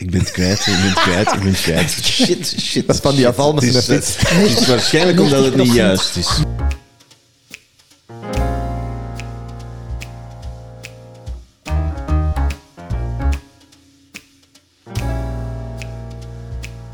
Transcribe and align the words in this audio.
Ik 0.00 0.10
ben 0.10 0.20
het 0.20 0.30
kwijt, 0.30 0.58
ik 0.58 0.64
ben 0.64 0.82
het 0.82 0.98
kwijt, 0.98 1.32
ik 1.32 1.38
ben 1.38 1.52
het 1.52 1.60
kwijt. 1.60 1.90
Shit, 2.04 2.46
shit. 2.46 2.86
Dat 2.86 2.96
is 2.96 3.02
van 3.02 3.14
die 3.14 3.28
afval 3.28 3.52
met 3.52 3.62
Het 3.62 3.84
fiets. 3.84 4.16
het 4.16 4.58
is 4.58 4.66
waarschijnlijk 4.66 5.20
omdat 5.20 5.44
het 5.44 5.56
niet 5.56 5.72
juist 5.72 6.16
is. 6.16 6.42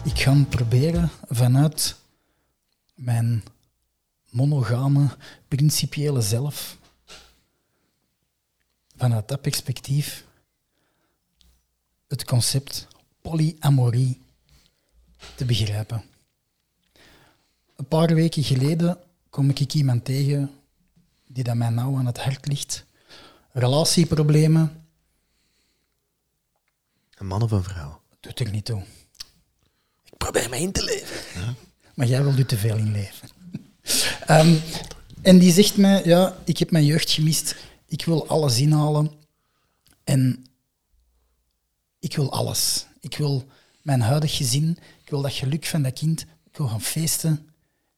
Ik 0.05 0.21
ga 0.21 0.45
proberen 0.49 1.11
vanuit 1.29 1.97
mijn 2.95 3.45
monogame, 4.31 5.09
principiële 5.49 6.21
zelf, 6.21 6.77
vanuit 8.97 9.29
dat 9.29 9.41
perspectief, 9.41 10.25
het 12.09 12.25
concept 12.25 12.87
polyamorie 13.27 14.21
te 15.35 15.45
begrijpen. 15.45 16.03
Een 17.77 17.89
paar 17.89 18.15
weken 18.15 18.43
geleden 18.45 18.99
kom 19.31 19.51
ik 19.51 19.75
iemand 19.75 20.05
tegen 20.05 20.51
die 21.27 21.45
dat 21.45 21.55
mij 21.55 21.69
nauw 21.69 21.97
aan 21.97 22.07
het 22.07 22.19
hart 22.19 22.47
ligt. 22.47 22.85
Relatieproblemen, 23.53 24.85
Een 27.15 27.27
man 27.27 27.43
of 27.43 27.51
een 27.51 27.63
vrouw? 27.63 28.01
doet 28.21 28.41
er 28.41 28.51
niet 28.51 28.65
toe. 28.65 28.83
Ik 30.05 30.17
probeer 30.17 30.49
me 30.51 30.59
in 30.59 30.73
te 30.73 30.85
leven. 30.85 31.57
Maar 31.95 32.07
jij 32.07 32.23
wil 32.23 32.33
er 32.37 32.47
te 32.47 32.57
veel 32.57 32.77
in 32.77 32.93
leven. 32.93 33.29
Ehm, 34.27 34.57
en 35.23 35.39
die 35.39 35.53
zegt 35.53 35.77
mij, 35.77 36.05
ja, 36.05 36.37
ik 36.45 36.59
heb 36.59 36.71
mijn 36.71 36.85
jeugd 36.85 37.11
gemist. 37.11 37.57
Ik 37.87 38.05
wil 38.05 38.29
alles 38.29 38.59
inhalen. 38.59 39.11
En 40.05 40.45
ik 41.99 42.17
wil 42.17 42.33
alles. 42.33 42.87
Ik 43.07 43.17
wil 43.17 43.45
mijn 43.83 44.01
huidig 44.01 44.37
gezin. 44.37 44.79
Ik 45.05 45.11
wil 45.11 45.23
dat 45.23 45.33
geluk 45.33 45.67
van 45.67 45.83
dat 45.83 45.93
kind. 45.93 46.21
Ik 46.21 46.57
wil 46.57 46.67
gaan 46.67 46.81
feesten. 46.81 47.49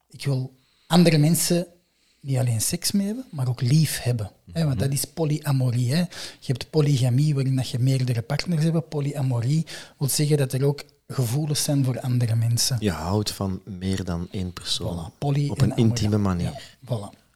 Ik 0.09 0.25
wil 0.25 0.57
andere 0.87 1.19
mensen 1.19 1.67
niet 2.21 2.37
alleen 2.37 2.61
seks 2.61 2.93
mee 2.93 3.07
hebben, 3.07 3.25
maar 3.31 3.49
ook 3.49 3.61
lief 3.61 4.03
hebben. 4.03 4.31
Hè, 4.53 4.65
want 4.65 4.79
dat 4.79 4.93
is 4.93 5.05
polyamorie. 5.05 5.95
Hè. 5.95 5.99
Je 5.99 6.53
hebt 6.53 6.71
polygamie, 6.71 7.35
waarin 7.35 7.57
dat 7.57 7.69
je 7.69 7.79
meerdere 7.79 8.23
partners 8.23 8.63
hebt. 8.63 8.89
Polyamorie 8.89 9.67
wil 9.99 10.09
zeggen 10.09 10.37
dat 10.37 10.53
er 10.53 10.65
ook 10.65 10.83
gevoelens 11.07 11.63
zijn 11.63 11.85
voor 11.85 12.01
andere 12.01 12.35
mensen. 12.35 12.77
Je 12.81 12.91
houdt 12.91 13.31
van 13.33 13.61
meer 13.65 14.05
dan 14.05 14.29
één 14.31 14.53
persoon. 14.53 15.11
Voilà, 15.13 15.19
poly 15.19 15.49
op 15.49 15.63
en 15.63 15.71
een 15.71 15.77
intieme 15.77 16.19
manier. 16.19 16.53
Ja, 16.53 16.61
voilà. 16.85 17.27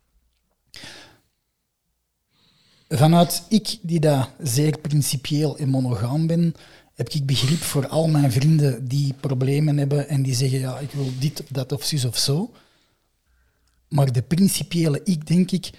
Vanuit 2.88 3.42
ik, 3.48 3.78
die 3.82 4.00
daar 4.00 4.28
zeer 4.42 4.78
principieel 4.78 5.58
en 5.58 5.68
monogaam 5.68 6.26
ben, 6.26 6.54
heb 7.02 7.12
ik 7.12 7.26
begrip 7.26 7.62
voor 7.62 7.88
al 7.88 8.08
mijn 8.08 8.32
vrienden 8.32 8.88
die 8.88 9.14
problemen 9.20 9.78
hebben 9.78 10.08
en 10.08 10.22
die 10.22 10.34
zeggen, 10.34 10.58
ja, 10.58 10.78
ik 10.78 10.90
wil 10.90 11.10
dit 11.18 11.42
dat 11.48 11.72
of 11.72 11.84
zus 11.84 12.04
of 12.04 12.18
zo. 12.18 12.50
Maar 13.88 14.12
de 14.12 14.22
principiële 14.22 15.00
ik, 15.04 15.26
denk 15.26 15.50
ik, 15.50 15.70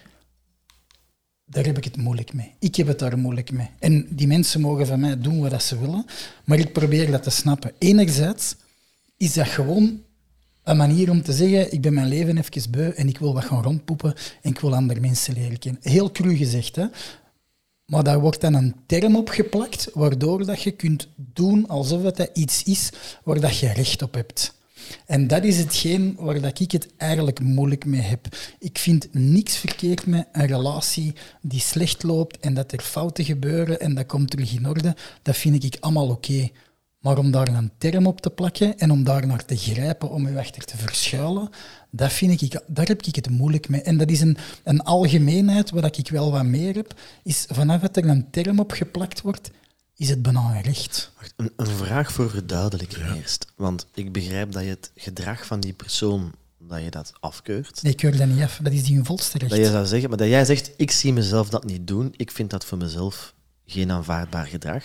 daar 1.46 1.66
heb 1.66 1.78
ik 1.78 1.84
het 1.84 1.98
moeilijk 1.98 2.34
mee. 2.34 2.54
Ik 2.60 2.76
heb 2.76 2.88
het 2.88 3.00
daar 3.00 3.18
moeilijk 3.18 3.52
mee. 3.52 3.70
En 3.80 4.08
die 4.10 4.28
mensen 4.28 4.62
mogen 4.62 4.88
van 4.88 5.00
mij 5.00 5.20
doen 5.20 5.50
wat 5.50 5.64
ze 5.64 5.80
willen, 5.80 6.06
maar 6.46 6.60
ik 6.60 6.74
probeer 6.74 7.12
dat 7.12 7.24
te 7.24 7.30
snappen. 7.30 7.72
Enerzijds 7.78 8.56
is 9.18 9.34
dat 9.34 9.48
gewoon 9.48 10.02
een 10.64 10.78
manier 10.78 11.10
om 11.10 11.22
te 11.22 11.34
zeggen, 11.34 11.74
ik 11.74 11.82
ben 11.82 11.94
mijn 11.94 12.08
leven 12.08 12.38
even 12.38 12.72
beu 12.72 12.90
en 12.90 13.08
ik 13.08 13.18
wil 13.18 13.34
wat 13.34 13.46
gaan 13.46 13.64
rondpoepen 13.64 14.16
en 14.42 14.52
ik 14.52 14.60
wil 14.60 14.76
andere 14.76 15.00
mensen 15.00 15.34
leren 15.34 15.60
kennen. 15.60 15.82
Heel 15.84 16.12
cru 16.12 16.36
gezegd, 16.36 16.76
hè. 16.76 16.86
Maar 17.86 18.04
daar 18.04 18.20
wordt 18.20 18.42
dan 18.42 18.54
een 18.54 18.76
term 18.86 19.16
op 19.16 19.30
geplakt, 19.30 19.90
waardoor 19.94 20.46
dat 20.46 20.62
je 20.62 20.72
kunt 20.72 21.08
doen 21.16 21.68
alsof 21.68 22.04
het 22.04 22.30
iets 22.34 22.64
is 22.64 22.90
waar 23.24 23.40
dat 23.40 23.58
je 23.58 23.74
recht 23.74 24.02
op 24.02 24.14
hebt. 24.14 24.62
En 25.06 25.28
dat 25.28 25.44
is 25.44 25.58
hetgeen 25.58 26.16
waar 26.20 26.42
dat 26.42 26.60
ik 26.60 26.72
het 26.72 26.88
eigenlijk 26.98 27.40
moeilijk 27.40 27.86
mee 27.86 28.02
heb. 28.02 28.28
Ik 28.60 28.78
vind 28.78 29.08
niks 29.12 29.58
verkeerd 29.58 30.06
met 30.06 30.28
een 30.32 30.48
relatie 30.48 31.14
die 31.42 31.60
slecht 31.60 32.04
loopt 32.04 32.40
en 32.40 32.54
dat 32.54 32.72
er 32.72 32.82
fouten 32.82 33.26
gebeuren 33.26 33.80
en 33.80 33.96
dat 33.96 34.06
komt 34.06 34.30
terug 34.30 34.54
in 34.54 34.68
orde. 34.68 34.96
Dat 35.22 35.38
vind 35.38 35.64
ik 35.64 35.78
allemaal 35.80 36.10
oké. 36.10 36.50
Maar 37.04 37.18
om 37.18 37.32
daar 37.32 37.48
een 37.48 37.72
term 37.78 38.08
op 38.08 38.22
te 38.22 38.30
plakken 38.30 38.78
en 38.78 38.92
om 38.92 39.04
daar 39.04 39.28
naar 39.28 39.46
te 39.46 39.58
grijpen, 39.58 40.10
om 40.10 40.28
je 40.28 40.40
achter 40.40 40.66
te 40.66 40.78
verschuilen, 40.78 41.50
dat 41.90 42.14
vind 42.14 42.42
ik, 42.42 42.62
daar 42.68 42.86
heb 42.86 43.02
ik 43.02 43.16
het 43.16 43.30
moeilijk 43.30 43.70
mee. 43.70 43.82
En 43.82 43.98
dat 43.98 44.10
is 44.10 44.22
een, 44.22 44.38
een 44.64 44.82
algemeenheid 44.82 45.70
waar 45.70 45.86
ik 45.98 46.10
wel 46.10 46.32
wat 46.32 46.46
meer 46.46 46.76
heb, 46.76 46.94
is 47.24 47.46
vanaf 47.50 47.82
dat 47.82 47.98
er 47.98 48.06
een 48.06 48.30
term 48.30 48.60
op 48.60 48.72
geplakt 48.72 49.22
wordt, 49.22 49.52
is 49.96 50.10
het 50.10 50.22
bijna 50.22 50.60
recht. 50.60 51.12
Wacht, 51.16 51.34
een, 51.36 51.52
een 51.56 51.68
vraag 51.68 52.12
voor 52.12 52.30
verduidelijking 52.30 53.16
eerst. 53.16 53.48
Want 53.56 53.88
ik 53.94 54.12
begrijp 54.12 54.52
dat 54.52 54.64
je 54.64 54.70
het 54.70 54.92
gedrag 54.96 55.46
van 55.46 55.60
die 55.60 55.74
persoon, 55.74 56.32
dat 56.60 56.84
je 56.84 56.90
dat 56.90 57.14
afkeurt. 57.20 57.84
Nee, 57.84 57.92
ik 57.92 57.98
keur 57.98 58.18
dat 58.18 58.28
niet 58.28 58.44
af. 58.44 58.60
Dat 58.62 58.74
is 58.74 58.84
die 58.84 58.96
hun 58.96 59.06
volste 59.06 59.38
recht. 59.38 59.52
Dat 59.52 59.60
je 59.60 59.72
zou 59.72 59.86
zeggen, 59.86 60.10
maar 60.10 60.18
dat 60.18 60.28
jij 60.28 60.46
zegt, 60.46 60.72
ik 60.78 60.92
zie 60.92 61.14
mezelf 61.14 61.50
dat 61.50 61.64
niet 61.64 61.88
doen, 61.88 62.14
ik 62.16 62.32
vind 62.32 62.50
dat 62.50 62.66
voor 62.66 62.78
mezelf 62.78 63.34
geen 63.66 63.92
aanvaardbaar 63.92 64.46
gedrag. 64.46 64.84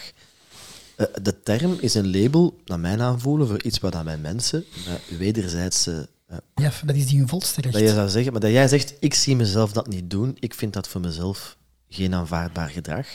Eh, 0.98 1.06
de 1.22 1.40
term 1.42 1.76
is 1.80 1.94
een 1.94 2.10
label, 2.20 2.58
naar 2.64 2.78
mijn 2.78 3.00
aanvoelen, 3.00 3.46
voor 3.46 3.62
iets 3.62 3.78
wat 3.78 3.94
aan 3.94 4.04
mijn 4.04 4.20
mensen 4.20 4.64
met 4.88 5.18
wederzijdse... 5.18 6.08
eh, 6.26 6.36
Ja, 6.54 6.72
dat 6.84 6.96
is 6.96 7.06
die 7.06 7.18
hun 7.18 7.28
volste 7.28 7.60
recht. 7.60 7.74
dat 7.74 7.82
je 7.82 7.88
zou 7.94 8.08
zeggen, 8.08 8.32
maar 8.32 8.40
dat 8.40 8.50
jij 8.50 8.68
zegt, 8.68 8.94
ik 9.00 9.14
zie 9.14 9.36
mezelf 9.36 9.72
dat 9.72 9.86
niet 9.88 10.10
doen, 10.10 10.36
ik 10.40 10.54
vind 10.54 10.72
dat 10.72 10.88
voor 10.88 11.00
mezelf 11.00 11.56
geen 11.88 12.14
aanvaardbaar 12.14 12.68
gedrag. 12.68 13.06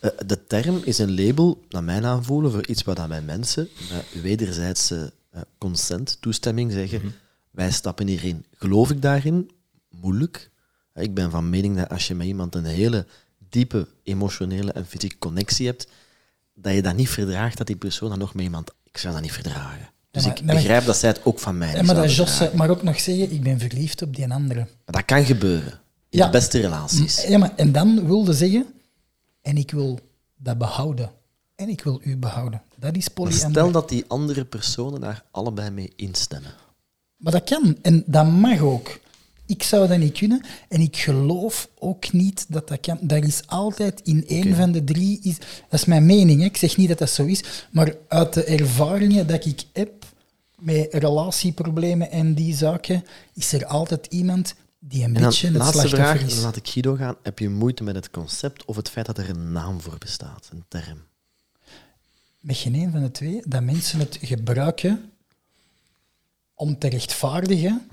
Eh, 0.00 0.10
de 0.26 0.46
term 0.46 0.80
is 0.84 0.98
een 0.98 1.14
label, 1.24 1.62
naar 1.70 1.84
mijn 1.84 2.04
aanvoelen, 2.04 2.52
voor 2.52 2.66
iets 2.66 2.82
wat 2.84 2.98
aan 2.98 3.08
mijn 3.08 3.24
mensen 3.24 3.68
met 3.92 4.22
wederzijdse 4.22 5.12
eh, 5.30 5.40
consent, 5.58 6.16
toestemming 6.20 6.72
zeggen, 6.72 7.14
wij 7.50 7.70
stappen 7.72 8.06
hierin. 8.06 8.44
Geloof 8.58 8.90
ik 8.90 9.02
daarin? 9.02 9.50
Moeilijk. 10.00 10.50
Eh, 10.92 11.02
Ik 11.04 11.14
ben 11.14 11.30
van 11.30 11.50
mening 11.50 11.76
dat 11.76 11.88
als 11.88 12.06
je 12.08 12.14
met 12.14 12.26
iemand 12.26 12.54
een 12.54 12.64
hele 12.64 13.06
diepe 13.48 13.86
emotionele 14.02 14.72
en 14.72 14.86
fysieke 14.86 15.18
connectie 15.18 15.66
hebt, 15.66 15.86
dat 16.54 16.74
je 16.74 16.82
dat 16.82 16.96
niet 16.96 17.08
verdraagt 17.08 17.58
dat 17.58 17.66
die 17.66 17.76
persoon 17.76 18.08
dan 18.08 18.18
nog 18.18 18.34
met 18.34 18.44
iemand... 18.44 18.70
Ik 18.82 18.98
zou 18.98 19.12
dat 19.12 19.22
niet 19.22 19.32
verdragen. 19.32 19.88
Dus 20.10 20.24
maar- 20.26 20.36
ik 20.38 20.44
maar- 20.44 20.54
begrijp 20.54 20.84
dat 20.84 20.96
zij 20.96 21.08
het 21.08 21.24
ook 21.24 21.38
van 21.38 21.58
mij 21.58 21.74
Ja, 21.74 21.82
maar 21.82 21.94
dat 21.94 22.14
Jos 22.14 22.42
mag 22.52 22.68
ook 22.68 22.82
nog 22.82 23.00
zeggen, 23.00 23.32
ik 23.32 23.42
ben 23.42 23.58
verliefd 23.58 24.02
op 24.02 24.16
die 24.16 24.32
andere. 24.32 24.60
Maar 24.60 24.94
dat 24.94 25.04
kan 25.04 25.24
gebeuren. 25.24 25.72
In 26.08 26.18
Ja. 26.18 26.24
de 26.24 26.30
beste 26.30 26.60
relaties. 26.60 27.22
Ja, 27.22 27.38
maar, 27.38 27.52
en 27.56 27.72
dan 27.72 28.06
wilde 28.06 28.32
zeggen, 28.32 28.66
en 29.42 29.56
ik 29.56 29.70
wil 29.70 29.98
dat 30.36 30.58
behouden. 30.58 31.10
En 31.54 31.68
ik 31.68 31.80
wil 31.84 32.00
u 32.02 32.16
behouden. 32.16 32.62
Dat 32.78 32.96
is 32.96 33.04
Maar 33.04 33.14
polyamorie. 33.14 33.50
stel 33.50 33.70
dat 33.70 33.88
die 33.88 34.04
andere 34.08 34.44
personen 34.44 35.00
daar 35.00 35.24
allebei 35.30 35.70
mee 35.70 35.92
instemmen. 35.96 36.50
Maar 37.16 37.32
dat 37.32 37.44
kan. 37.44 37.76
En 37.82 38.02
dat 38.06 38.26
mag 38.26 38.60
ook. 38.60 38.98
Ik 39.46 39.62
zou 39.62 39.88
dat 39.88 39.98
niet 39.98 40.18
kunnen. 40.18 40.44
En 40.68 40.80
ik 40.80 40.96
geloof 40.96 41.68
ook 41.78 42.12
niet 42.12 42.46
dat 42.48 42.68
dat 42.68 42.80
kan. 42.80 42.98
Dat 43.00 43.24
is 43.24 43.42
altijd 43.46 44.00
in 44.00 44.26
één 44.26 44.56
van 44.56 44.72
de 44.72 44.84
drie... 44.84 45.20
Is, 45.22 45.36
dat 45.68 45.80
is 45.80 45.84
mijn 45.84 46.06
mening. 46.06 46.40
Hè. 46.40 46.46
Ik 46.46 46.56
zeg 46.56 46.76
niet 46.76 46.88
dat 46.88 46.98
dat 46.98 47.10
zo 47.10 47.24
is. 47.24 47.66
Maar 47.70 47.94
uit 48.08 48.32
de 48.32 48.44
ervaringen 48.44 49.26
dat 49.26 49.44
ik 49.44 49.62
heb 49.72 49.92
met 50.58 50.94
relatieproblemen 50.94 52.10
en 52.10 52.34
die 52.34 52.54
zaken, 52.54 53.04
is 53.34 53.52
er 53.52 53.66
altijd 53.66 54.06
iemand 54.06 54.54
die 54.78 55.04
een 55.04 55.12
beetje 55.12 55.46
het 55.46 55.56
laatste 55.56 55.88
vraag, 55.88 56.22
is. 56.22 56.40
laat 56.40 56.56
ik 56.56 56.68
Guido 56.68 56.94
gaan. 56.94 57.16
Heb 57.22 57.38
je 57.38 57.48
moeite 57.48 57.82
met 57.82 57.94
het 57.94 58.10
concept 58.10 58.64
of 58.64 58.76
het 58.76 58.90
feit 58.90 59.06
dat 59.06 59.18
er 59.18 59.28
een 59.28 59.52
naam 59.52 59.80
voor 59.80 59.98
bestaat, 59.98 60.48
een 60.52 60.64
term? 60.68 60.98
met 62.44 62.56
geen 62.56 62.74
een 62.74 62.90
van 62.90 63.02
de 63.02 63.10
twee, 63.10 63.42
dat 63.44 63.62
mensen 63.62 63.98
het 63.98 64.18
gebruiken 64.22 65.12
om 66.54 66.78
te 66.78 66.88
rechtvaardigen 66.88 67.88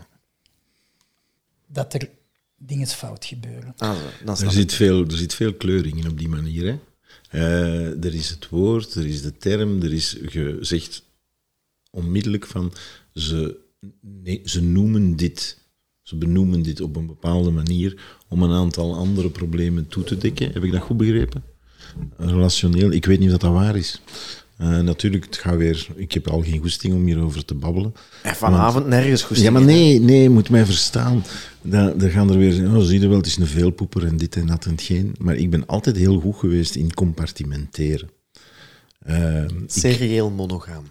dat 1.74 1.94
er 1.94 2.09
dingen 2.58 2.88
fout 2.88 3.26
gebeuren. 3.26 3.74
Ah, 3.78 3.98
dan 4.26 4.38
Er 4.38 4.52
zit, 4.52 4.74
veel, 4.74 5.06
er 5.06 5.18
zit 5.18 5.34
veel 5.34 5.54
kleuring 5.54 5.98
in 5.98 6.09
op 6.09 6.18
die 6.18 6.30
manier. 6.30 6.66
Hè. 6.66 6.80
Eh, 7.30 8.04
er 8.04 8.14
is 8.14 8.30
het 8.30 8.50
woord, 8.50 8.96
er 8.96 9.08
is 9.08 9.22
de 9.22 9.38
term, 9.38 9.82
er 9.82 9.94
is 9.94 10.18
gezegd 10.22 11.03
onmiddellijk 11.91 12.47
van 12.47 12.73
ze, 13.14 13.58
nee, 14.02 14.41
ze 14.46 14.64
noemen 14.64 15.16
dit, 15.16 15.58
ze 16.02 16.16
benoemen 16.16 16.62
dit 16.62 16.82
op 16.82 16.96
een 16.96 17.08
bepaalde 17.08 17.52
manier 17.52 18.22
om 18.28 18.44
een 18.44 18.52
aantal 18.52 18.96
andere 18.96 19.29
problemen 19.29 19.88
toe 19.88 20.03
te 20.03 20.17
dekken. 20.17 20.52
Heb 20.52 20.64
ik 20.64 20.72
dat 20.72 20.82
goed 20.82 20.97
begrepen? 20.97 21.44
Relationeel, 22.17 22.91
ik 22.91 23.06
weet 23.06 23.20
niet 23.20 23.28
of 23.28 23.38
dat, 23.38 23.41
dat 23.41 23.52
waar 23.52 23.76
is. 23.76 24.02
Eh, 24.61 24.79
natuurlijk, 24.79 25.25
het 25.25 25.37
gaat 25.37 25.55
weer, 25.58 25.87
ik 25.96 26.11
heb 26.11 26.28
al 26.28 26.41
geen 26.41 26.59
goesting 26.61 26.93
om 26.93 27.05
hierover 27.05 27.46
te 27.46 27.53
babbelen. 27.53 27.93
Ja, 28.23 28.35
vanavond 28.35 28.87
nergens 28.87 29.23
goed. 29.23 29.37
Ja, 29.40 29.52
maar 29.52 29.61
nee, 29.61 29.99
nee, 29.99 30.22
je 30.22 30.29
moet 30.29 30.49
mij 30.49 30.66
verstaan. 30.66 31.23
Dan, 31.61 31.97
dan 31.97 32.09
gaan 32.09 32.29
er 32.31 32.37
weer 32.37 32.75
oh, 32.75 32.81
zie 32.81 32.99
je 32.99 33.08
wel, 33.08 33.17
het 33.17 33.25
is 33.25 33.37
een 33.37 33.47
veelpoeper 33.47 34.05
en 34.05 34.17
dit 34.17 34.35
en 34.35 34.46
dat 34.47 34.66
en 34.66 34.79
geen. 34.79 35.16
Maar 35.19 35.35
ik 35.35 35.49
ben 35.49 35.66
altijd 35.66 35.96
heel 35.97 36.19
goed 36.19 36.35
geweest 36.35 36.75
in 36.75 36.93
compartimenteren. 36.93 38.09
Eh, 38.99 39.43
ik- 39.43 39.49
Serieel 39.67 40.29
monogaam. 40.29 40.84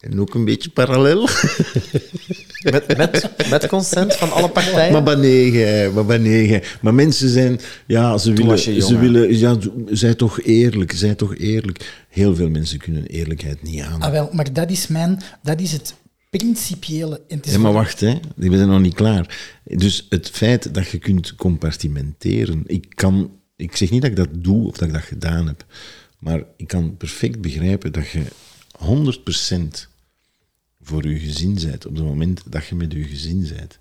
En 0.00 0.20
ook 0.20 0.34
een 0.34 0.44
beetje 0.44 0.70
parallel. 0.70 1.28
Met, 2.60 2.96
met, 2.96 3.30
met 3.50 3.66
consent 3.66 4.14
van 4.14 4.32
alle 4.32 4.48
partijen? 4.48 4.92
Maar 4.92 5.04
wanneer, 5.04 5.92
maar 5.92 6.06
wanneer. 6.06 6.46
gij. 6.46 6.62
Maar 6.80 6.94
mensen 6.94 7.28
zijn, 7.28 7.60
ja, 7.86 8.18
ze 8.18 8.32
willen, 8.32 8.58
ze 8.58 8.98
willen, 8.98 9.38
ja, 9.38 9.56
zij 9.86 10.14
toch 10.14 10.42
eerlijk, 10.42 10.92
zij 10.92 11.14
toch 11.14 11.36
eerlijk. 11.36 12.04
Heel 12.08 12.34
veel 12.34 12.50
mensen 12.50 12.78
kunnen 12.78 13.06
eerlijkheid 13.06 13.62
niet 13.62 13.80
aan. 13.80 14.00
Ah, 14.00 14.10
wel, 14.10 14.28
maar 14.32 14.52
dat 14.52 14.70
is, 14.70 14.86
mijn, 14.86 15.20
dat 15.42 15.60
is 15.60 15.72
het 15.72 15.94
principiële. 16.30 17.20
En 17.28 17.36
het 17.36 17.46
is 17.46 17.52
Ja, 17.52 17.58
maar 17.58 17.72
wacht, 17.72 18.00
hè. 18.00 18.14
we 18.34 18.56
zijn 18.56 18.68
nog 18.68 18.80
niet 18.80 18.94
klaar. 18.94 19.38
Dus 19.64 20.06
het 20.08 20.30
feit 20.30 20.74
dat 20.74 20.88
je 20.88 20.98
kunt 20.98 21.34
compartimenteren, 21.34 22.62
ik, 22.66 22.86
kan, 22.94 23.30
ik 23.56 23.76
zeg 23.76 23.90
niet 23.90 24.02
dat 24.02 24.10
ik 24.10 24.16
dat 24.16 24.28
doe 24.32 24.66
of 24.66 24.76
dat 24.76 24.88
ik 24.88 24.94
dat 24.94 25.02
gedaan 25.02 25.46
heb, 25.46 25.64
maar 26.18 26.42
ik 26.56 26.68
kan 26.68 26.96
perfect 26.96 27.40
begrijpen 27.40 27.92
dat 27.92 28.08
je 28.08 28.22
100% 28.80 29.88
voor 30.82 31.08
je 31.08 31.18
gezin 31.18 31.54
bent 31.54 31.86
op 31.86 31.94
het 31.94 32.04
moment 32.04 32.42
dat 32.46 32.66
je 32.66 32.74
met 32.74 32.92
je 32.92 33.04
gezin 33.04 33.48
bent. 33.56 33.78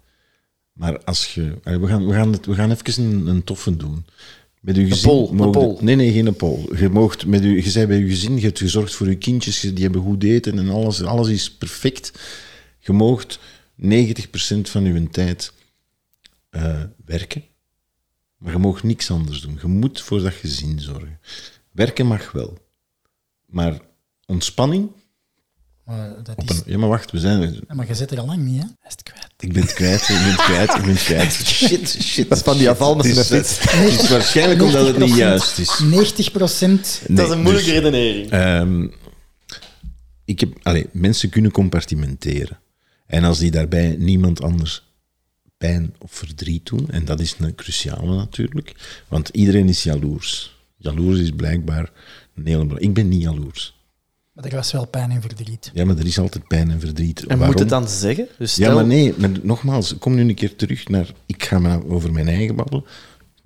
Maar 0.74 1.04
als 1.04 1.34
je... 1.34 1.60
We 1.64 1.88
gaan, 1.88 2.08
we 2.08 2.14
gaan, 2.14 2.32
het, 2.32 2.46
we 2.46 2.54
gaan 2.56 2.72
even 2.72 3.04
een, 3.04 3.28
een 3.28 3.44
toffe 3.44 3.76
doen. 3.76 4.06
Met 4.60 4.76
je 4.76 4.88
gezin... 4.88 5.10
mogen- 5.12 5.52
poll. 5.52 5.78
Nee, 5.82 5.96
nee, 5.96 6.12
geen 6.12 6.36
poll. 6.36 6.78
Je, 6.78 6.90
moogt 6.90 7.26
met 7.26 7.44
je, 7.44 7.50
je 7.64 7.72
bent 7.74 7.88
bij 7.88 7.98
je 7.98 8.08
gezin, 8.08 8.36
je 8.36 8.42
hebt 8.46 8.58
gezorgd 8.58 8.94
voor 8.96 9.10
je 9.10 9.18
kindjes, 9.18 9.60
die 9.60 9.84
hebben 9.84 10.02
goed 10.02 10.24
eten 10.24 10.58
en 10.60 10.70
alles, 10.70 11.04
alles 11.04 11.28
is 11.28 11.52
perfect. 11.52 12.12
Je 12.80 12.94
moogt 12.94 13.40
90% 13.82 13.86
van 14.62 14.84
je 14.84 15.10
tijd 15.10 15.54
eh, 16.50 16.84
werken, 17.06 17.44
maar 18.38 18.52
je 18.52 18.60
mag 18.60 18.84
niks 18.84 19.12
anders 19.12 19.42
doen. 19.42 19.58
Je 19.62 19.68
moet 19.68 20.02
voor 20.02 20.22
dat 20.22 20.34
gezin 20.34 20.80
zorgen. 20.80 21.20
Werken 21.72 22.06
mag 22.06 22.32
wel, 22.32 22.58
maar 23.46 23.80
ontspanning... 24.30 24.90
Maar, 25.86 26.24
dat 26.24 26.44
is, 26.50 26.58
een, 26.58 26.64
ja, 26.66 26.78
maar 26.78 26.90
wacht, 26.90 27.12
we 27.12 27.20
zijn... 27.20 27.54
Ja, 27.68 27.74
maar 27.76 27.88
je 27.88 27.96
zit 27.96 28.12
er 28.12 28.20
al 28.20 28.26
lang 28.26 28.44
niet, 28.44 28.56
hè? 28.62 28.66
Hij 28.80 28.88
is 28.88 28.92
het 28.92 29.04
kwijt. 29.04 29.28
Ik 29.40 29.54
ben 29.54 29.62
het 29.62 29.74
kwijt, 29.74 30.02
ik 30.02 30.08
ben 30.08 30.24
het 30.32 30.42
kwijt, 30.42 30.70
ik 30.76 30.82
ben 30.82 30.90
het 30.96 31.04
kwijt. 31.04 31.32
Shit, 31.58 31.90
shit. 32.02 32.30
Dat 32.30 32.38
is 32.38 32.44
van 32.44 32.58
die 32.58 32.70
afval 32.70 32.96
met 32.96 33.06
Het 33.06 33.18
is- 33.18 33.28
zijn 33.28 33.44
fiets. 33.46 33.72
Het 33.72 34.02
is 34.04 34.10
waarschijnlijk 34.10 34.62
omdat 34.62 34.88
het 34.88 34.98
niet 34.98 35.16
juist 35.16 35.58
is. 35.60 35.80
90 35.80 36.32
procent. 36.32 37.02
dat 37.08 37.28
is 37.28 37.34
een 37.34 37.42
moeilijke 37.42 37.70
dus, 37.72 37.80
redenering. 37.80 38.30
ehm, 38.30 38.88
ik 40.26 40.40
heb, 40.40 40.54
allee, 40.64 40.86
mensen 40.92 41.30
kunnen 41.30 41.52
compartimenteren. 41.52 42.60
En 43.08 43.24
als 43.24 43.40
die 43.40 43.52
daarbij 43.52 43.96
niemand 44.00 44.42
anders 44.42 44.84
pijn 45.58 45.96
of 46.00 46.12
verdriet 46.12 46.66
doen, 46.66 46.90
en 46.90 47.06
dat 47.06 47.20
is 47.20 47.36
een 47.40 47.56
cruciale 47.56 48.16
natuurlijk, 48.16 48.76
want 49.08 49.30
iedereen 49.30 49.70
is 49.70 49.84
jaloers. 49.84 50.58
Jaloers 50.78 51.20
is 51.20 51.30
blijkbaar 51.36 51.92
een 52.36 52.46
hele 52.48 52.66
belang- 52.66 52.84
Ik 52.86 52.94
ben 52.94 53.08
niet 53.10 53.22
jaloers. 53.22 53.78
Maar 54.40 54.50
er 54.50 54.56
was 54.56 54.72
wel 54.72 54.86
pijn 54.88 55.12
en 55.12 55.22
verdriet. 55.22 55.72
Ja, 55.74 55.86
maar 55.86 55.98
er 55.98 56.06
is 56.06 56.20
altijd 56.20 56.48
pijn 56.48 56.72
en 56.72 56.80
verdriet. 56.80 57.20
En 57.20 57.28
Waarom? 57.28 57.46
moet 57.46 57.60
het 57.60 57.70
dan 57.70 57.88
zeggen? 57.88 58.28
Dus 58.38 58.52
stel, 58.52 58.68
Ja, 58.68 58.74
maar 58.74 58.86
nee, 58.86 59.14
maar 59.18 59.30
nogmaals, 59.42 59.98
kom 59.98 60.16
nu 60.16 60.22
een 60.22 60.36
keer 60.36 60.56
terug 60.56 60.88
naar... 60.88 61.12
Ik 61.26 61.44
ga 61.44 61.60
maar 61.60 61.86
over 61.86 62.12
mijn 62.12 62.28
eigen 62.28 62.56
babbelen, 62.56 62.84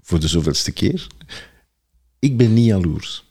voor 0.01 0.19
de 0.19 0.28
zoveelste 0.28 0.72
keer. 0.72 1.07
Ik 2.19 2.38
ben 2.38 2.54
niet 2.54 2.66
jaloers. 2.66 3.25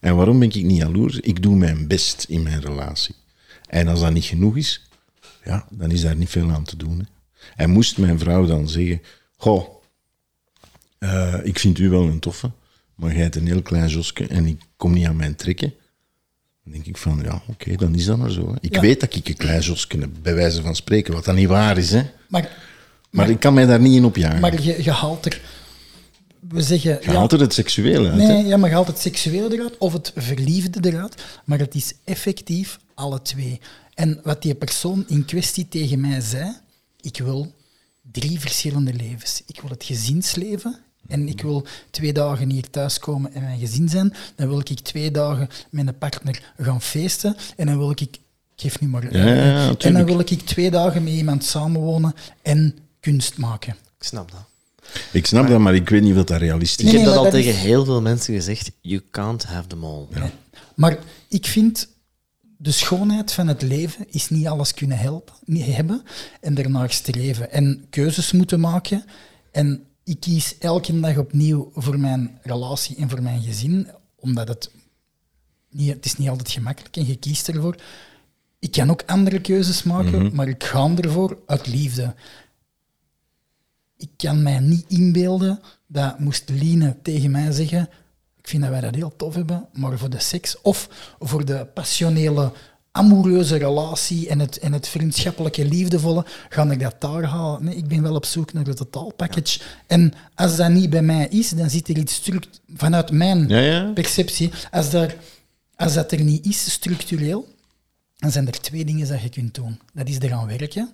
En 0.00 0.16
waarom 0.16 0.38
ben 0.38 0.48
ik 0.48 0.64
niet 0.64 0.76
jaloers? 0.78 1.20
Ik 1.20 1.42
doe 1.42 1.56
mijn 1.56 1.86
best 1.86 2.24
in 2.28 2.42
mijn 2.42 2.60
relatie. 2.60 3.14
En 3.66 3.88
als 3.88 4.00
dat 4.00 4.12
niet 4.12 4.24
genoeg 4.24 4.56
is, 4.56 4.88
ja, 5.44 5.66
dan 5.70 5.90
is 5.90 6.00
daar 6.00 6.16
niet 6.16 6.30
veel 6.30 6.50
aan 6.50 6.64
te 6.64 6.76
doen. 6.76 6.98
Hè. 6.98 7.04
En 7.56 7.70
moest 7.70 7.98
mijn 7.98 8.18
vrouw 8.18 8.46
dan 8.46 8.68
zeggen... 8.68 9.02
Goh, 9.36 9.68
eh, 10.98 11.34
ik 11.42 11.58
vind 11.58 11.78
u 11.78 11.88
wel 11.88 12.06
een 12.06 12.20
toffe, 12.20 12.50
maar 12.94 13.12
jij 13.12 13.22
hebt 13.22 13.36
een 13.36 13.46
heel 13.46 13.62
klein 13.62 13.88
josje 13.88 14.26
en 14.26 14.46
ik 14.46 14.62
kom 14.76 14.92
niet 14.92 15.06
aan 15.06 15.16
mijn 15.16 15.36
trekken. 15.36 15.74
Dan 16.64 16.72
denk 16.72 16.86
ik 16.86 16.96
van, 16.96 17.20
ja, 17.24 17.42
oké, 17.46 17.76
dan 17.76 17.94
is 17.94 18.04
dat 18.04 18.18
maar 18.18 18.30
zo. 18.30 18.48
Hè. 18.50 18.54
Ik 18.60 18.74
Ja. 18.74 18.80
weet 18.80 19.00
dat 19.00 19.14
ik 19.14 19.28
een 19.28 19.36
klein 19.36 19.62
heb, 19.88 20.10
bij 20.22 20.34
wijze 20.34 20.62
van 20.62 20.74
spreken, 20.76 21.14
wat 21.14 21.24
dat 21.24 21.34
niet 21.34 21.48
waar 21.48 21.78
is. 21.78 21.90
Hè. 21.90 22.02
Maar, 22.28 22.56
Maar 23.10 23.30
ik 23.30 23.40
kan 23.40 23.54
mij 23.54 23.66
daar 23.66 23.80
niet 23.80 23.94
in 23.96 24.04
opjagen. 24.04 24.40
maar 24.40 24.62
je, 24.62 24.82
je 24.84 24.90
haalt 24.90 25.26
er... 25.26 25.40
We 26.48 26.62
zeggen... 26.62 26.98
Je 27.02 27.10
haalt 27.10 27.32
er 27.32 27.40
het 27.40 27.54
seksuele 27.54 28.10
uit. 28.10 28.20
hè. 28.20 28.26
Nee, 28.26 28.44
ja, 28.46 28.56
maar 28.56 28.68
je 28.68 28.74
haalt 28.74 28.86
het 28.86 28.98
seksuele 28.98 29.54
eruit 29.54 29.78
of 29.78 29.92
het 29.92 30.12
verliefde 30.16 30.88
eruit, 30.90 31.22
maar 31.44 31.58
het 31.58 31.74
is 31.74 31.92
effectief 32.04 32.78
alle 32.94 33.22
twee. 33.22 33.60
En 33.94 34.20
wat 34.22 34.42
die 34.42 34.54
persoon 34.54 35.04
in 35.08 35.24
kwestie 35.24 35.68
tegen 35.68 36.00
mij 36.00 36.20
zei, 36.20 36.56
ik 37.00 37.18
wil 37.18 37.52
drie 38.12 38.40
verschillende 38.40 38.92
levens. 38.92 39.42
Ik 39.46 39.60
wil 39.60 39.70
het 39.70 39.84
gezinsleven 39.84 40.78
en 41.08 41.28
ik 41.28 41.42
wil 41.42 41.66
twee 41.90 42.12
dagen 42.12 42.50
hier 42.50 42.70
thuiskomen 42.70 43.34
en 43.34 43.42
mijn 43.42 43.58
gezin 43.58 43.88
zijn. 43.88 44.14
Dan 44.34 44.48
wil 44.48 44.58
ik 44.58 44.80
twee 44.80 45.10
dagen 45.10 45.48
met 45.70 45.86
een 45.86 45.98
partner 45.98 46.52
gaan 46.58 46.82
feesten 46.82 47.36
en 47.56 47.66
dan 47.66 47.78
wil 47.78 47.90
ik... 47.90 48.00
Ik 48.00 48.20
geef 48.56 48.80
nu 48.80 48.88
maar... 48.88 49.16
Ja, 49.16 49.26
ja, 49.26 49.34
ja, 49.34 49.74
en 49.78 49.92
dan 49.92 50.04
wil 50.04 50.18
ik 50.18 50.28
twee 50.28 50.70
dagen 50.70 51.04
met 51.04 51.12
iemand 51.12 51.44
samenwonen 51.44 52.14
en 52.42 52.78
kunst 53.00 53.38
maken. 53.38 53.76
Ik 53.98 54.04
snap 54.04 54.30
dat. 54.30 54.44
Ik 55.12 55.26
snap 55.26 55.48
dat, 55.48 55.60
maar 55.60 55.74
ik 55.74 55.88
weet 55.88 56.02
niet 56.02 56.16
of 56.16 56.24
dat 56.24 56.40
realistisch 56.40 56.84
Nee, 56.84 56.94
Ik 56.94 57.00
is. 57.00 57.04
heb 57.06 57.14
dat 57.14 57.24
al 57.24 57.30
tegen 57.30 57.54
heel 57.54 57.84
veel 57.84 58.00
mensen 58.02 58.34
gezegd. 58.34 58.70
You 58.80 59.02
can't 59.10 59.44
have 59.44 59.66
them 59.66 59.84
all. 59.84 60.06
Maar 60.74 60.98
ik 61.28 61.46
vind 61.46 61.88
de 62.56 62.70
schoonheid 62.70 63.32
van 63.32 63.48
het 63.48 63.62
leven 63.62 64.06
is 64.10 64.28
niet 64.28 64.46
alles 64.46 64.74
kunnen 64.74 64.98
helpen, 64.98 65.34
niet 65.44 65.64
hebben 65.66 66.02
en 66.40 66.58
ernaar 66.58 66.90
streven 66.90 67.52
en 67.52 67.84
keuzes 67.90 68.32
moeten 68.32 68.60
maken. 68.60 69.04
En 69.50 69.84
ik 70.04 70.20
kies 70.20 70.58
elke 70.58 71.00
dag 71.00 71.16
opnieuw 71.16 71.70
voor 71.74 71.98
mijn 71.98 72.38
relatie 72.42 72.96
en 72.96 73.08
voor 73.08 73.22
mijn 73.22 73.42
gezin, 73.42 73.88
omdat 74.16 74.48
het 74.48 74.70
niet, 75.70 75.92
het 75.92 76.04
is 76.04 76.16
niet 76.16 76.28
altijd 76.28 76.50
gemakkelijk 76.50 76.96
en 76.96 77.06
je 77.06 77.16
kiest 77.16 77.48
ervoor. 77.48 77.76
Ik 78.58 78.72
kan 78.72 78.90
ook 78.90 79.02
andere 79.06 79.40
keuzes 79.40 79.82
maken, 79.82 80.34
maar 80.34 80.48
ik 80.48 80.64
ga 80.64 80.94
ervoor 80.96 81.38
uit 81.46 81.66
liefde. 81.66 82.14
Ik 83.96 84.10
kan 84.16 84.42
mij 84.42 84.58
niet 84.58 84.84
inbeelden 84.88 85.60
dat 85.86 86.18
moest 86.18 86.48
Line 86.48 86.96
tegen 87.02 87.30
mij 87.30 87.52
zeggen 87.52 87.88
ik 88.42 88.48
vind 88.48 88.62
dat 88.62 88.70
wij 88.70 88.80
dat 88.80 88.94
heel 88.94 89.16
tof 89.16 89.34
hebben, 89.34 89.68
maar 89.72 89.98
voor 89.98 90.10
de 90.10 90.20
seks 90.20 90.60
of 90.60 90.88
voor 91.18 91.44
de 91.44 91.66
passionele, 91.74 92.52
amoureuze 92.92 93.56
relatie 93.56 94.28
en 94.28 94.38
het, 94.38 94.58
en 94.58 94.72
het 94.72 94.88
vriendschappelijke, 94.88 95.64
liefdevolle, 95.64 96.24
ga 96.48 96.70
ik 96.70 96.80
dat 96.80 97.00
daar 97.00 97.24
halen. 97.24 97.64
Nee, 97.64 97.76
ik 97.76 97.88
ben 97.88 98.02
wel 98.02 98.14
op 98.14 98.24
zoek 98.24 98.52
naar 98.52 98.64
het 98.66 98.76
totaalpackage. 98.76 99.60
En 99.86 100.12
als 100.34 100.56
dat 100.56 100.70
niet 100.70 100.90
bij 100.90 101.02
mij 101.02 101.26
is, 101.28 101.50
dan 101.50 101.70
zit 101.70 101.88
er 101.88 101.98
iets 101.98 102.14
struct 102.14 102.60
vanuit 102.74 103.10
mijn 103.10 103.48
Ja, 103.48 103.58
ja. 103.58 103.90
perceptie. 103.92 104.50
Als, 104.70 104.90
daar, 104.90 105.14
als 105.76 105.94
dat 105.94 106.12
er 106.12 106.20
niet 106.22 106.46
is, 106.46 106.72
structureel, 106.72 107.48
dan 108.16 108.30
zijn 108.30 108.46
er 108.46 108.60
twee 108.60 108.84
dingen 108.84 109.08
dat 109.08 109.22
je 109.22 109.28
kunt 109.28 109.54
doen. 109.54 109.80
Dat 109.92 110.08
is 110.08 110.18
eraan 110.18 110.46
werken. 110.46 110.90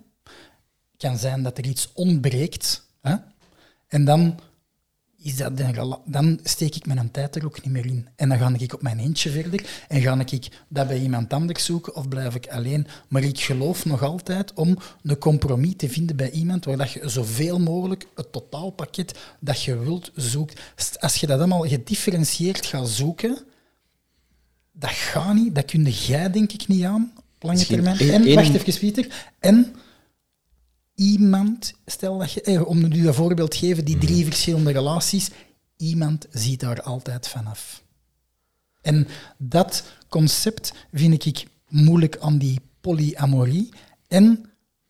Het 0.93 1.09
kan 1.11 1.19
zijn 1.19 1.43
dat 1.43 1.59
er 1.59 1.67
iets 1.67 1.91
ontbreekt. 1.95 2.83
Hè? 3.01 3.15
En 3.89 4.05
dan, 4.05 4.39
is 5.23 5.37
dat 5.37 5.61
een 5.61 5.97
dan 6.05 6.39
steek 6.43 6.75
ik 6.75 6.87
mijn 6.87 7.11
tijd 7.11 7.37
er 7.37 7.45
ook 7.45 7.63
niet 7.65 7.73
meer 7.73 7.87
in. 7.87 8.09
En 8.17 8.29
dan 8.29 8.39
ga 8.39 8.53
ik 8.59 8.75
op 8.75 8.83
mijn 8.83 8.99
eentje 8.99 9.31
verder 9.31 9.67
en 9.89 10.01
ga 10.01 10.21
ik 10.31 10.49
dat 10.69 10.89
bij 10.89 11.01
iemand 11.01 11.33
anders 11.33 11.65
zoeken 11.65 11.95
of 11.97 12.09
blijf 12.09 12.35
ik 12.35 12.47
alleen. 12.47 12.87
Maar 13.09 13.23
ik 13.23 13.41
geloof 13.41 13.85
nog 13.85 14.03
altijd 14.03 14.53
om 14.55 14.79
een 15.03 15.19
compromis 15.19 15.75
te 15.77 15.89
vinden 15.89 16.17
bij 16.17 16.31
iemand 16.31 16.65
waar 16.65 16.77
dat 16.77 16.91
je 16.93 17.09
zoveel 17.09 17.59
mogelijk 17.61 18.07
het 18.15 18.33
totaalpakket 18.33 19.19
dat 19.41 19.63
je 19.63 19.79
wilt 19.79 20.11
zoekt. 20.15 20.61
Als 21.01 21.15
je 21.17 21.27
dat 21.27 21.39
allemaal 21.39 21.69
gedifferentieerd 21.69 22.67
gaat 22.67 22.89
zoeken, 22.89 23.39
dat 24.73 24.91
gaat 24.91 25.35
niet. 25.35 25.55
Dat 25.55 25.65
kun 25.65 25.83
jij 25.91 26.31
denk 26.31 26.53
ik 26.53 26.69
niet 26.69 26.85
aan 26.85 27.13
op 27.17 27.43
lange 27.43 27.65
termijn. 27.67 27.99
één- 27.99 28.27
En, 28.27 28.35
wacht 28.35 28.55
even, 28.55 28.79
Pieter. 28.79 29.27
En 29.39 29.75
iemand, 30.99 31.73
stel 31.87 32.19
dat 32.19 32.33
je, 32.33 32.41
eh, 32.43 32.67
om 32.67 32.89
nu 32.89 33.03
dat 33.03 33.15
voorbeeld 33.15 33.51
te 33.51 33.57
geven, 33.59 33.85
die 33.85 33.99
drie 33.99 34.25
verschillende 34.25 34.71
relaties, 34.73 35.31
iemand 35.77 36.27
ziet 36.31 36.61
daar 36.61 36.83
altijd 36.83 37.29
vanaf. 37.29 37.83
En 38.83 39.07
dat 39.37 39.85
concept 40.09 40.73
vind 40.93 41.25
ik 41.25 41.47
moeilijk 41.69 42.17
aan 42.21 42.39
die 42.39 42.61
polyamorie 42.81 43.69
en 44.09 44.45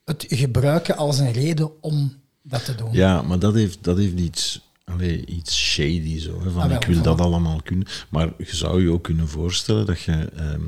het 0.05 0.25
gebruiken 0.29 0.97
als 0.97 1.19
een 1.19 1.33
reden 1.33 1.83
om 1.83 2.13
dat 2.43 2.65
te 2.65 2.75
doen. 2.75 2.93
Ja, 2.93 3.23
maar 3.23 3.39
dat 3.39 3.55
heeft, 3.55 3.85
dat 3.85 3.97
heeft 3.97 4.19
iets, 4.19 4.61
allee, 4.85 5.27
iets 5.27 5.57
shady 5.73 6.19
zo. 6.19 6.43
Hè, 6.43 6.51
van 6.51 6.63
Ah, 6.63 6.69
wel, 6.69 6.77
ik 6.77 6.87
wil 6.87 7.03
dat 7.03 7.21
allemaal 7.21 7.61
kunnen. 7.63 7.87
Maar 8.09 8.33
je 8.39 8.57
zou 8.57 8.83
je 8.83 8.91
ook 8.91 9.03
kunnen 9.05 9.29
voorstellen 9.29 9.87
dat 9.87 10.01
je. 10.01 10.13
ehm, 10.37 10.63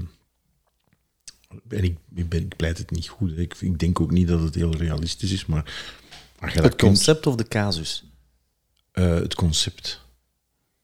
en 1.69 1.85
ik, 1.85 1.99
ik, 2.15 2.29
ben, 2.29 2.41
ik 2.41 2.57
pleit 2.57 2.79
het 2.79 2.91
niet 2.91 3.09
goed. 3.09 3.39
Ik, 3.39 3.55
ik 3.61 3.79
denk 3.79 4.01
ook 4.01 4.11
niet 4.11 4.29
dat 4.29 4.41
het 4.41 4.55
heel 4.55 4.77
realistisch 4.77 5.33
is, 5.33 5.47
maar. 5.47 5.99
Het 6.39 6.61
kunt, 6.61 6.77
concept 6.77 7.27
of 7.27 7.35
de 7.35 7.49
casus? 7.49 8.05
eh, 8.93 9.15
het 9.15 9.35
concept. 9.35 10.01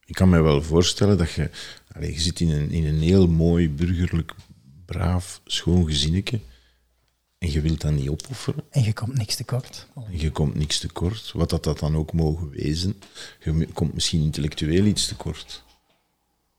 Ik 0.04 0.14
kan 0.14 0.28
me 0.28 0.40
wel 0.40 0.62
voorstellen 0.62 1.18
dat 1.18 1.30
je. 1.30 1.50
Allee, 1.92 2.12
je 2.12 2.20
zit 2.20 2.40
in 2.40 2.50
een, 2.50 2.70
in 2.70 2.86
een 2.86 3.00
heel 3.00 3.28
mooi, 3.28 3.70
burgerlijk, 3.70 4.34
braaf, 4.86 5.40
schoon 5.44 5.86
gezinnetje. 5.86 6.40
En 7.38 7.50
je 7.52 7.60
wilt 7.60 7.80
dat 7.80 7.92
niet 7.92 8.08
opofferen. 8.08 8.64
En 8.70 8.82
je 8.82 8.92
komt 8.92 9.14
niks 9.14 9.34
tekort. 9.36 9.86
En 9.94 10.18
Je 10.18 10.30
komt 10.30 10.54
niks 10.54 10.78
tekort, 10.78 11.32
wat 11.32 11.50
dat, 11.50 11.64
dat 11.64 11.78
dan 11.78 11.96
ook 11.96 12.12
mogen 12.12 12.50
wezen. 12.50 12.96
Je 13.44 13.68
komt 13.72 13.94
misschien 13.94 14.22
intellectueel 14.22 14.84
iets 14.84 15.06
tekort. 15.06 15.64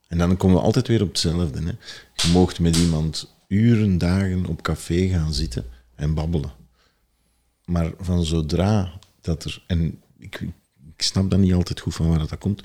En 0.07 0.17
dan 0.17 0.37
komen 0.37 0.57
we 0.57 0.63
altijd 0.63 0.87
weer 0.87 1.01
op 1.01 1.07
hetzelfde. 1.07 1.61
Hè. 1.61 1.71
Je 2.13 2.31
moogt 2.31 2.59
met 2.59 2.75
iemand 2.75 3.35
uren, 3.47 3.97
dagen 3.97 4.45
op 4.45 4.61
café 4.61 5.07
gaan 5.07 5.33
zitten 5.33 5.65
en 5.95 6.13
babbelen. 6.13 6.51
Maar 7.65 7.91
van 7.99 8.25
zodra 8.25 8.99
dat 9.21 9.43
er, 9.43 9.63
en 9.67 10.01
ik, 10.19 10.41
ik 10.95 11.01
snap 11.01 11.29
dan 11.29 11.39
niet 11.39 11.53
altijd 11.53 11.79
goed 11.79 11.95
van 11.95 12.09
waar 12.09 12.27
dat 12.27 12.37
komt, 12.37 12.61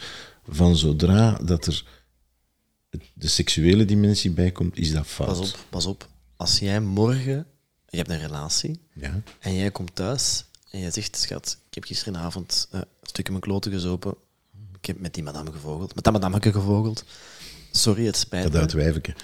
van 0.48 0.76
zodra 0.76 1.32
dat 1.32 1.66
er 1.66 1.84
de 3.14 3.28
seksuele 3.28 3.84
dimensie 3.84 4.30
bij 4.30 4.52
komt, 4.52 4.76
is 4.78 4.92
dat 4.92 5.06
fout. 5.06 5.28
Pas 5.38 5.52
op, 5.52 5.58
pas 5.68 5.86
op. 5.86 6.08
Als 6.36 6.58
jij 6.58 6.80
morgen, 6.80 7.46
je 7.88 7.96
hebt 7.96 8.10
een 8.10 8.18
relatie, 8.20 8.80
Ja. 8.94 9.20
en 9.38 9.54
jij 9.54 9.70
komt 9.70 9.94
thuis 9.94 10.44
en 10.70 10.80
jij 10.80 10.90
zegt, 10.90 11.16
schat, 11.16 11.58
ik 11.68 11.74
heb 11.74 11.84
gisteravond 11.84 12.68
eh, 12.70 12.80
een 12.80 12.86
stukje 13.02 13.32
mijn 13.32 13.44
kloten 13.44 13.72
gezopen. 13.72 14.14
Ik 14.78 14.86
heb 14.86 15.00
met 15.00 15.14
die 15.14 15.22
madame 15.22 15.52
gevogeld, 15.52 15.94
met 15.94 16.04
dat 16.04 16.12
madameke 16.12 16.52
gevogeld. 16.52 17.04
Sorry, 17.72 18.06
het 18.06 18.16
spijt 18.16 18.42
Dat 18.42 18.52
me. 18.52 18.58
uitwijveke. 18.58 19.14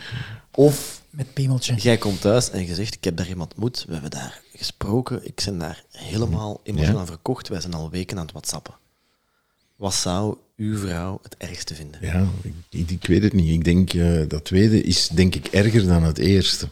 Of 0.54 1.02
Met 1.10 1.32
Piemeltje. 1.34 1.74
jij 1.74 1.96
komt 1.96 2.20
thuis 2.20 2.50
en 2.50 2.66
je 2.66 2.74
zegt, 2.74 2.94
ik 2.94 3.04
heb 3.04 3.16
daar 3.16 3.28
iemand 3.28 3.50
ontmoet, 3.50 3.84
we 3.86 3.92
hebben 3.92 4.10
daar 4.10 4.40
gesproken, 4.56 5.26
ik 5.26 5.42
ben 5.44 5.58
daar 5.58 5.84
helemaal 5.92 6.60
emotioneel 6.62 6.94
Ja. 6.94 7.00
aan 7.00 7.06
verkocht, 7.06 7.48
wij 7.48 7.60
zijn 7.60 7.74
al 7.74 7.90
weken 7.90 8.16
aan 8.16 8.22
het 8.22 8.32
whatsappen. 8.32 8.74
Wat 9.76 9.94
zou 9.94 10.36
uw 10.56 10.78
vrouw 10.78 11.18
het 11.22 11.36
ergste 11.36 11.74
vinden? 11.74 12.00
Ja, 12.02 12.28
ik, 12.70 12.90
ik, 12.90 13.06
weet 13.06 13.22
het 13.22 13.32
niet. 13.32 13.48
Ik 13.54 13.64
denk, 13.64 13.92
eh, 13.92 14.22
dat 14.28 14.44
tweede 14.44 14.82
is 14.82 15.08
denk 15.08 15.34
ik 15.34 15.46
erger 15.46 15.86
dan 15.86 16.02
het 16.02 16.18
eerste. 16.18 16.68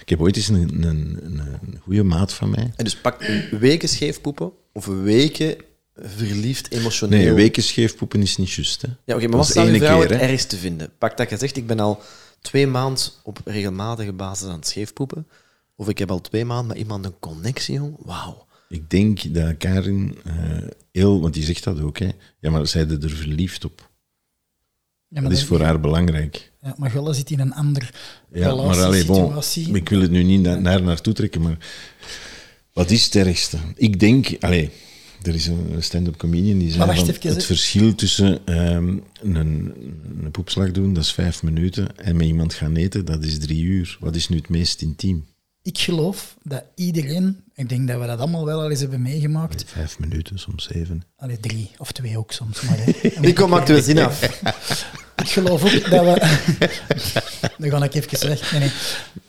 Ik 0.00 0.08
heb 0.08 0.20
ooit 0.20 0.36
eens 0.36 0.48
een, 0.48 0.82
een, 0.82 1.18
een, 1.22 1.38
een 1.38 1.78
goede 1.82 2.02
maat 2.02 2.32
van 2.32 2.50
mij. 2.50 2.72
En 2.76 2.84
dus 2.84 2.96
pak 2.96 3.22
weken 3.50 3.88
scheefpoepen 3.88 4.52
of 4.72 4.86
weken 4.86 5.56
verliefd 5.96 6.70
emotioneel. 6.70 7.18
Nee, 7.24 7.32
weken 7.32 7.62
scheefpoepen 7.62 8.22
is 8.22 8.36
niet 8.36 8.50
juist. 8.50 8.82
Hè? 8.82 8.88
Ja, 8.88 8.94
oké, 9.14 9.26
maar 9.28 9.36
Dat 9.36 9.54
wat 9.54 9.66
is 9.66 9.78
vrouw 9.78 10.00
keer, 10.00 10.10
het 10.10 10.20
ergste 10.20 10.56
vinden? 10.56 10.90
Pak 10.98 11.16
dat 11.16 11.30
je 11.30 11.36
zegt, 11.36 11.56
ik 11.56 11.66
ben 11.66 11.80
al 11.80 12.00
twee 12.40 12.66
maanden 12.66 13.02
op 13.22 13.40
regelmatige 13.44 14.12
basis 14.12 14.48
aan 14.48 14.54
het 14.54 14.66
scheefpoepen. 14.66 15.26
Of 15.76 15.88
ik 15.88 15.98
heb 15.98 16.10
al 16.10 16.20
twee 16.20 16.44
maanden 16.44 16.66
met 16.66 16.76
iemand 16.76 17.04
een 17.04 17.18
connectie, 17.20 17.74
jong. 17.74 17.96
Wauw. 17.98 18.46
Ik 18.68 18.90
denk 18.90 19.34
dat 19.34 19.56
Karin 19.56 20.18
eh, 20.24 20.34
heel, 20.92 21.20
want 21.20 21.34
die 21.34 21.42
zegt 21.44 21.64
dat 21.64 21.80
ook, 21.80 21.98
hè. 21.98 22.08
Ja, 22.40 22.50
maar 22.50 22.66
zij 22.66 22.86
er 22.88 23.10
verliefd 23.10 23.64
op. 23.64 23.90
Ja, 25.08 25.20
Dat 25.20 25.32
is 25.32 25.38
dat- 25.38 25.46
voor 25.46 25.60
haar 25.60 25.80
belangrijk. 25.80 26.52
Ja, 26.62 26.74
maar 26.78 26.90
Gulle 26.90 27.12
zit 27.14 27.30
in 27.30 27.40
een 27.40 27.54
ander 27.54 27.94
Ja, 28.32 28.54
maar 28.54 28.82
allee, 28.82 29.04
bon, 29.04 29.42
ik 29.72 29.88
wil 29.88 30.00
het 30.00 30.10
nu 30.10 30.22
niet 30.22 30.40
na- 30.40 30.54
naar 30.58 30.82
naartoe 30.82 31.12
trekken, 31.12 31.42
maar 31.42 31.56
wat 32.72 32.90
is 32.90 33.04
het 33.04 33.14
ergste? 33.14 33.58
Ik 33.74 34.00
denk, 34.00 34.28
allee, 34.40 34.70
er 35.22 35.34
is 35.34 35.46
een 35.46 35.76
stand-up 35.78 36.16
comedian 36.16 36.58
die 36.58 36.70
zei 36.70 36.96
van, 36.96 37.08
even, 37.08 37.32
het 37.34 37.44
verschil 37.44 37.94
tussen 37.94 38.46
ehm, 38.46 38.96
een, 39.22 39.74
een 40.22 40.30
poepslag 40.30 40.70
doen, 40.70 40.94
dat 40.94 41.02
is 41.02 41.12
vijf 41.12 41.42
minuten, 41.42 41.96
en 41.98 42.16
met 42.16 42.26
iemand 42.26 42.54
gaan 42.54 42.76
eten, 42.76 43.04
dat 43.04 43.24
is 43.24 43.38
drie 43.38 43.62
uur. 43.62 43.96
Wat 44.00 44.14
is 44.16 44.28
nu 44.28 44.36
het 44.36 44.48
meest 44.48 44.82
intiem? 44.82 45.26
Ik 45.62 45.78
geloof 45.78 46.36
dat 46.42 46.64
iedereen, 46.74 47.44
ik 47.54 47.68
denk 47.68 47.88
dat 47.88 48.00
we 48.00 48.06
dat 48.06 48.18
allemaal 48.18 48.44
wel 48.44 48.60
al 48.60 48.70
eens 48.70 48.80
hebben 48.80 49.02
meegemaakt, 49.02 49.64
Vijf 49.66 49.98
minuten, 49.98 50.38
soms 50.38 50.64
zeven. 50.64 51.02
allee, 51.16 51.40
drie 51.40 51.70
of 51.78 51.92
twee 51.92 52.18
ook 52.18 52.32
soms. 52.32 52.60
Maar. 52.60 52.78
Nico, 53.20 53.48
maakt 53.48 53.68
uw 53.68 53.82
zin 53.82 53.98
af. 53.98 54.20
Ik 55.22 55.28
geloof 55.28 55.64
ook 55.64 55.90
dat 55.90 56.04
we. 56.04 56.20
Dan 57.58 57.70
ga 57.70 57.84
ik 57.84 57.94
even 57.94 58.28
weg. 58.28 58.52
Nee, 58.52 58.60
nee. 58.60 58.70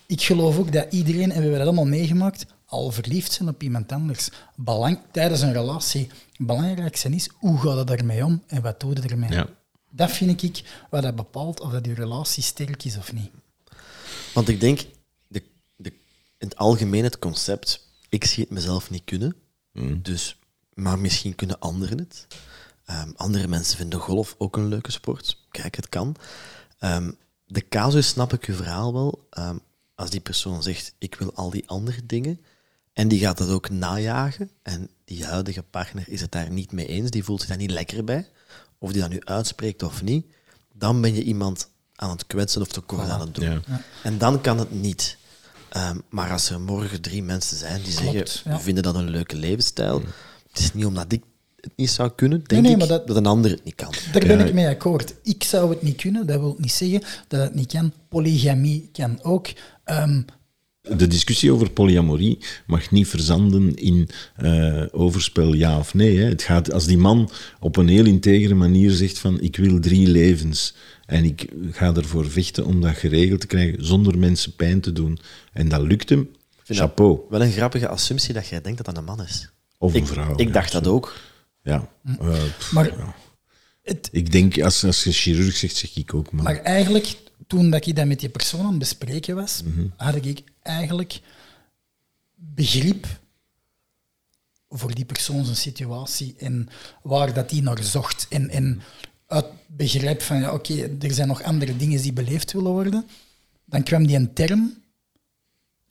Ik 0.06 0.22
geloof 0.22 0.58
ook 0.58 0.72
dat 0.72 0.86
iedereen, 0.90 1.22
en 1.24 1.28
we 1.28 1.34
hebben 1.34 1.52
dat 1.52 1.62
allemaal 1.68 1.86
meegemaakt, 1.86 2.46
al 2.74 2.92
verliefd 2.92 3.32
zijn 3.32 3.50
op 3.50 3.64
iemand 3.64 3.92
anders. 3.92 4.30
Belang, 4.56 5.00
tijdens 5.12 5.42
een 5.42 5.54
relatie. 5.54 6.08
Het 6.38 6.48
belangrijkste 6.48 7.10
is 7.10 7.30
hoe 7.34 7.58
gaat 7.60 7.78
het 7.78 8.00
ermee 8.00 8.26
om 8.26 8.44
en 8.48 8.62
wat 8.62 8.80
doe 8.80 8.96
je 8.96 9.02
ermee? 9.02 9.32
Ja. 9.32 9.48
Dat 9.90 10.12
vind 10.12 10.44
ik 10.44 10.86
wat 10.90 11.04
dat 11.04 11.16
bepaalt 11.16 11.60
of 11.60 11.72
dat 11.72 11.86
je 11.86 11.94
relatie 11.94 12.44
sterk 12.44 12.84
is 12.84 12.98
of 12.98 13.14
niet. 13.14 13.32
Want 14.34 14.50
ik 14.50 14.60
denk, 14.60 14.86
de, 15.28 15.44
de, 15.76 15.90
in 16.38 16.48
het 16.48 16.58
algemeen 16.58 17.04
het 17.04 17.20
concept, 17.20 17.88
ik 18.10 18.26
zie 18.26 18.44
het 18.44 18.54
mezelf 18.54 18.90
niet 18.90 19.04
kunnen, 19.06 19.36
dus, 20.02 20.40
maar 20.74 21.00
misschien 21.00 21.36
kunnen 21.36 21.60
anderen 21.60 21.98
het. 21.98 22.28
Ehm, 22.86 23.12
andere 23.16 23.48
mensen 23.48 23.78
vinden 23.78 24.00
golf 24.00 24.36
ook 24.38 24.58
een 24.58 24.68
leuke 24.68 24.92
sport. 24.92 25.38
Kijk, 25.50 25.76
het 25.76 25.90
kan. 25.90 26.16
Ehm, 26.80 27.12
de 27.46 27.68
casus 27.68 28.08
snap 28.08 28.34
ik 28.34 28.46
uw 28.46 28.56
verhaal 28.56 28.94
wel. 28.94 29.28
Ehm, 29.30 29.58
als 29.96 30.10
die 30.10 30.20
persoon 30.20 30.64
zegt, 30.64 30.94
ik 30.98 31.16
wil 31.16 31.34
al 31.34 31.50
die 31.50 31.70
andere 31.70 32.06
dingen, 32.06 32.40
en 32.94 33.08
die 33.08 33.20
gaat 33.20 33.38
dat 33.38 33.50
ook 33.50 33.70
najagen, 33.70 34.50
en 34.64 34.90
die 35.06 35.26
huidige 35.26 35.64
partner 35.64 36.04
is 36.08 36.22
het 36.22 36.32
daar 36.32 36.52
niet 36.52 36.72
mee 36.72 36.88
eens, 36.88 37.10
die 37.10 37.24
voelt 37.24 37.40
zich 37.40 37.50
daar 37.50 37.58
niet 37.58 37.72
lekker 37.72 38.04
bij, 38.04 38.28
of 38.78 38.92
die 38.92 39.02
dat 39.02 39.10
nu 39.10 39.22
uitspreekt 39.24 39.84
of 39.84 40.04
niet, 40.04 40.26
dan 40.74 41.02
ben 41.02 41.16
je 41.16 41.24
iemand 41.24 41.70
aan 41.96 42.10
het 42.10 42.28
kwetsen 42.28 42.62
of 42.62 42.68
tekort 42.68 43.10
aan 43.10 43.22
het 43.22 43.36
doen. 43.36 43.46
Ja. 43.50 43.62
En 44.04 44.18
dan 44.18 44.42
kan 44.42 44.60
het 44.60 44.72
niet. 44.82 45.18
Ehm, 45.70 45.98
maar 46.10 46.32
als 46.32 46.50
er 46.50 46.62
morgen 46.62 47.02
drie 47.02 47.24
mensen 47.24 47.58
zijn 47.58 47.82
die 47.82 47.96
Klopt, 47.96 48.14
zeggen, 48.30 48.52
ja. 48.52 48.58
we 48.58 48.64
vinden 48.64 48.84
dat 48.84 48.96
een 48.96 49.10
leuke 49.10 49.36
levensstijl, 49.36 50.02
het 50.52 50.60
is 50.60 50.74
niet 50.74 50.86
omdat 50.86 51.12
ik 51.12 51.24
het 51.60 51.72
niet 51.76 51.90
zou 51.90 52.12
kunnen, 52.16 52.44
denk 52.44 52.62
nee, 52.62 52.72
ik, 52.72 52.78
maar 52.78 52.88
dat... 52.88 53.08
dat- 53.08 53.16
een 53.18 53.26
ander 53.26 53.52
het 53.52 53.64
niet 53.64 53.76
kan. 53.76 53.94
Daar 54.12 54.26
ben 54.28 54.38
Ja. 54.40 54.46
ik 54.46 54.54
mee 54.54 54.68
akkoord. 54.68 55.14
Ik 55.24 55.44
zou 55.44 55.70
het 55.70 55.82
niet 55.82 56.02
kunnen, 56.02 56.28
dat 56.28 56.40
wil 56.40 56.56
niet 56.60 56.72
zeggen 56.72 57.02
dat 57.28 57.40
het 57.42 57.54
niet 57.56 57.72
kan. 57.72 57.94
Polygamie 58.10 58.90
kan 58.92 59.24
ook. 59.24 59.48
Ehm, 59.84 60.22
De 60.90 61.08
discussie 61.08 61.52
over 61.52 61.70
polyamorie 61.70 62.38
mag 62.66 62.92
niet 62.92 63.08
verzanden 63.08 63.76
in 63.76 64.10
eh, 64.36 64.84
overspel 64.92 65.54
ja 65.54 65.78
of 65.78 65.94
nee. 65.94 66.18
Hè. 66.18 66.24
Het 66.24 66.42
gaat, 66.42 66.72
als 66.74 66.86
die 66.86 66.98
man 66.98 67.30
op 67.60 67.78
een 67.78 67.88
heel 67.88 68.06
integere 68.06 68.54
manier 68.54 68.92
zegt 68.92 69.20
van 69.20 69.42
ik 69.42 69.56
wil 69.56 69.80
drie 69.80 70.08
levens 70.08 70.76
en 71.06 71.24
ik 71.24 71.46
ga 71.72 71.94
ervoor 71.96 72.30
vechten 72.30 72.66
om 72.66 72.82
dat 72.82 72.96
geregeld 72.96 73.40
te 73.40 73.48
krijgen 73.48 73.86
zonder 73.86 74.18
mensen 74.18 74.56
pijn 74.56 74.82
te 74.82 74.92
doen 74.92 75.20
en 75.54 75.70
dat 75.70 75.82
lukt 75.82 76.10
hem, 76.10 76.30
vind 76.64 76.80
chapeau. 76.80 77.20
Wel 77.30 77.42
een 77.42 77.52
grappige 77.52 77.88
assumptie 77.88 78.34
dat 78.34 78.48
jij 78.48 78.62
denkt 78.62 78.78
dat 78.78 78.86
dat 78.86 78.98
een 78.98 79.04
man 79.16 79.22
is. 79.24 79.50
Of 79.78 79.94
een 79.94 80.00
ik, 80.02 80.08
vrouw. 80.08 80.34
Ik 80.36 80.48
ja, 80.48 80.54
dacht 80.54 80.72
dat 80.72 80.88
ook. 80.88 81.16
Ja. 81.62 81.90
Pff, 82.58 82.72
Maar- 82.72 82.98
ja. 82.98 83.16
het, 83.82 84.10
Ik 84.12 84.32
denk, 84.32 84.62
als, 84.62 84.84
als 84.84 85.04
je 85.04 85.12
chirurg 85.12 85.56
zegt, 85.56 85.76
zeg 85.76 85.96
ik 85.96 86.14
ook 86.14 86.32
man. 86.32 86.44
Maar 86.44 86.58
eigenlijk, 86.58 87.16
toen 87.48 87.70
dat 87.70 87.86
ik 87.86 87.96
dat 87.96 88.06
met 88.06 88.20
die 88.20 88.30
persoon 88.30 88.62
aan 88.62 88.70
het 88.70 88.80
bespreken 88.80 89.36
was, 89.36 89.62
Mhm. 89.64 89.86
had 89.96 90.16
ik 90.26 90.44
eigenlijk 90.62 91.22
begrip 92.36 93.08
voor 94.70 94.94
die 94.96 95.06
persoon 95.06 95.44
zijn 95.46 95.58
situatie 95.58 96.36
en 96.38 96.70
waar 97.02 97.34
dat 97.34 97.50
die 97.50 97.62
naar 97.62 97.84
zocht. 97.84 98.26
En, 98.30 98.50
en 98.50 98.82
uit 99.28 99.46
begrip 99.68 100.22
van, 100.22 100.40
ja, 100.40 100.54
oké, 100.54 100.98
er 101.02 101.14
zijn 101.14 101.28
nog 101.28 101.44
andere 101.44 101.78
dingen 101.78 102.02
die 102.02 102.14
beleefd 102.14 102.52
willen 102.52 102.72
worden. 102.72 103.08
Dan 103.66 103.84
kwam 103.84 104.08
die 104.08 104.16
een 104.16 104.34
term. 104.34 104.83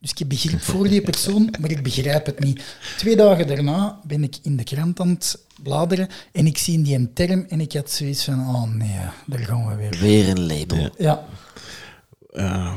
Dus 0.03 0.11
ik 0.11 0.19
heb 0.19 0.29
begrip 0.29 0.61
voor 0.61 0.89
die 0.89 1.01
persoon, 1.01 1.55
maar 1.61 1.71
ik 1.71 1.83
begrijp 1.83 2.27
het 2.27 2.39
niet. 2.41 2.63
Twee 2.97 3.17
dagen 3.17 3.47
daarna 3.47 4.01
ben 4.07 4.23
ik 4.23 4.37
in 4.43 4.57
de 4.57 4.65
krant 4.65 5.01
aan 5.01 5.09
het 5.09 5.45
bladeren 5.63 6.09
en 6.33 6.47
ik 6.47 6.59
zie 6.59 6.83
die 6.83 6.95
een 6.95 7.13
term 7.13 7.45
en 7.49 7.61
ik 7.61 7.73
had 7.73 7.91
zoiets 7.91 8.25
van, 8.25 8.41
oh 8.41 8.75
nee, 8.75 8.97
daar 9.27 9.39
gaan 9.39 9.69
we 9.69 9.75
weer. 9.75 9.99
Weer 10.01 10.29
een 10.29 10.47
label. 10.47 10.79
Ja. 10.79 10.91
Ja, 10.99 11.27
Ja, 12.33 12.75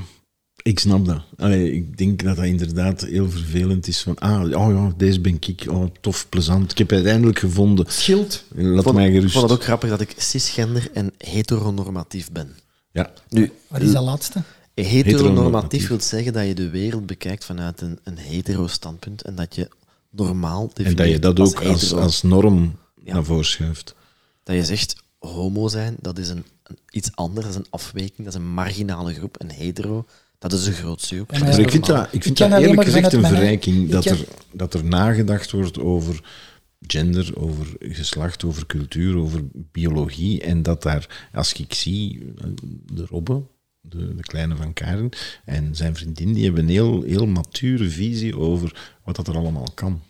ik 0.62 0.80
snap 0.80 1.06
dat. 1.06 1.22
Allee, 1.38 1.72
ik 1.72 1.98
denk 1.98 2.24
dat 2.24 2.36
dat 2.36 2.46
inderdaad 2.46 3.02
heel 3.02 3.30
vervelend 3.30 3.88
is. 3.88 4.02
Van, 4.02 4.16
ah, 4.16 4.62
oh 4.62 4.74
ja, 4.74 4.94
deze 4.98 5.22
ben 5.22 5.38
ik. 5.40 5.66
Oh, 5.70 5.86
tof, 6.02 6.30
plezant. 6.30 6.72
Ik 6.72 6.78
heb 6.78 6.90
het 6.90 7.06
eindelijk 7.06 7.40
gevonden. 7.40 7.86
schild. 7.90 8.44
Laat 8.56 8.84
vond, 8.84 8.96
mij 8.96 9.08
ik 9.08 9.14
gerust. 9.14 9.34
vond 9.34 9.50
het 9.50 9.60
ook 9.60 9.64
grappig 9.66 9.90
dat 9.90 10.02
ik 10.02 10.14
cisgender 10.18 10.90
en 10.94 11.14
heteronormatief 11.18 12.32
ben. 12.32 12.56
Ja, 12.92 13.12
Nu, 13.30 13.52
Wat 13.68 13.82
is 13.82 13.92
dat 13.92 14.04
laatste? 14.04 14.44
Heteronormatief 14.84 15.22
Heteronormatief. 15.22 15.88
wil 15.88 16.02
zeggen 16.02 16.34
dat 16.34 16.48
je 16.48 16.54
de 16.56 16.70
wereld 16.70 17.06
bekijkt 17.06 17.46
vanuit 17.46 17.82
een, 17.82 18.00
een 18.04 18.18
hetero-standpunt 18.18 19.22
en 19.22 19.36
dat 19.36 19.56
je 19.56 19.70
normaal 20.10 20.72
en 20.74 20.96
dat 20.96 21.08
je 21.10 21.20
dat 21.20 21.40
ook 21.40 21.64
als, 21.64 21.82
hetero. 21.82 22.02
als 22.02 22.22
norm 22.22 22.76
Ja. 23.04 23.14
naar 23.14 23.24
voren 23.24 23.46
schuift. 23.46 23.96
Dat 24.44 24.56
je 24.56 24.66
zegt, 24.66 24.96
homo 25.20 25.68
zijn, 25.68 25.96
dat 26.02 26.18
is 26.18 26.30
een, 26.30 26.46
een- 26.64 26.78
iets 26.92 27.10
anders, 27.16 27.46
dat 27.46 27.56
is 27.56 27.60
een 27.62 27.68
afwijking, 27.70 28.18
dat 28.18 28.28
is 28.28 28.34
een 28.36 28.54
marginale 28.54 29.14
groep. 29.14 29.38
En 29.38 29.50
hetero, 29.52 30.06
dat 30.40 30.54
is 30.54 30.68
een 30.68 30.74
grootste 30.74 31.16
groep. 31.16 31.32
Ja, 31.32 31.38
maar 31.40 31.48
Maar 31.50 31.58
ja, 31.60 31.64
ik 31.66 31.72
vind 31.72 31.86
dat, 31.86 32.08
ik 32.12 32.24
vind 32.24 32.38
dat 32.38 32.52
eerlijk 32.52 32.76
maar 32.76 32.86
gezegd 32.86 33.14
een 33.14 33.26
verrijking 33.26 33.90
dat 33.90 34.06
er, 34.06 34.26
dat 34.52 34.74
er 34.74 34.84
nagedacht 34.86 35.52
wordt 35.52 35.80
over 35.80 36.24
gender, 36.88 37.32
over 37.38 37.68
geslacht, 37.80 38.44
over 38.44 38.66
cultuur, 38.66 39.18
over 39.18 39.42
biologie. 39.54 40.42
En 40.42 40.64
dat 40.64 40.84
daar, 40.84 41.30
als 41.34 41.54
ik 41.54 41.74
zie, 41.74 42.34
de 42.94 43.06
Robbe, 43.06 43.42
de, 43.90 44.16
de 44.16 44.22
kleine 44.22 44.56
van 44.56 44.74
Karen, 44.74 45.10
en 45.46 45.76
zijn 45.76 45.96
vriendin, 45.96 46.34
die 46.34 46.44
hebben 46.44 46.64
een 46.64 46.70
heel, 46.70 47.02
heel 47.04 47.28
mature 47.28 47.90
visie 47.90 48.38
over 48.38 48.96
wat 49.04 49.16
dat 49.16 49.28
er 49.28 49.36
allemaal 49.38 49.68
kan. 49.74 50.02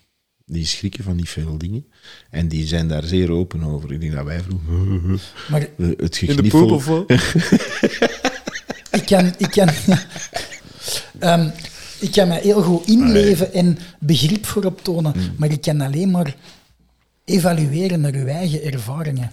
Die 0.44 0.66
schrikken 0.66 1.04
van 1.04 1.16
niet 1.16 1.28
veel 1.28 1.58
dingen. 1.58 1.86
En 2.30 2.48
die 2.48 2.66
zijn 2.66 2.88
daar 2.88 3.04
zeer 3.04 3.30
open 3.30 3.62
over. 3.62 3.92
Ik 3.92 4.00
denk 4.00 4.12
dat 4.12 4.24
wij 4.24 4.40
vroeger... 4.40 5.20
Maar 5.50 5.68
Het 5.98 6.16
gegniffel... 6.16 7.04
ik 8.98 9.06
kan, 9.06 9.32
ik 9.38 9.50
kan, 9.50 9.68
Ehm, 11.18 11.48
ik 12.00 12.10
kan 12.12 12.28
me 12.28 12.34
heel 12.40 12.62
goed 12.62 12.86
inleven 12.86 13.52
en 13.52 13.78
begrip 13.98 14.46
voor 14.46 14.64
optonen, 14.64 15.12
Hmm. 15.12 15.34
maar 15.36 15.50
ik 15.50 15.60
kan 15.60 15.80
alleen 15.80 16.10
maar 16.10 16.36
evalueren 17.24 18.00
naar 18.00 18.14
uw 18.14 18.26
eigen 18.26 18.62
ervaringen. 18.62 19.30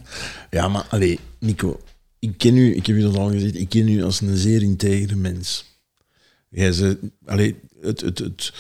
Ja, 0.50 0.68
maar 0.68 0.86
allee, 0.90 1.20
Nico, 1.40 1.80
ik 2.24 2.38
ken 2.38 2.58
u, 2.58 2.76
ik 2.76 2.86
heb 2.86 2.96
u 2.96 3.02
dat 3.02 3.18
al 3.18 3.30
gezegd, 3.32 3.56
ik 3.56 3.70
ken 3.70 3.88
u 3.88 4.04
als 4.04 4.22
een 4.22 4.38
zeer 4.38 4.62
integere 4.62 5.16
mens. 5.16 5.66
Jij 6.50 6.72
ze, 6.72 6.98
allee, 7.26 7.56
het, 7.82 8.02
het, 8.02 8.18
het, 8.20 8.54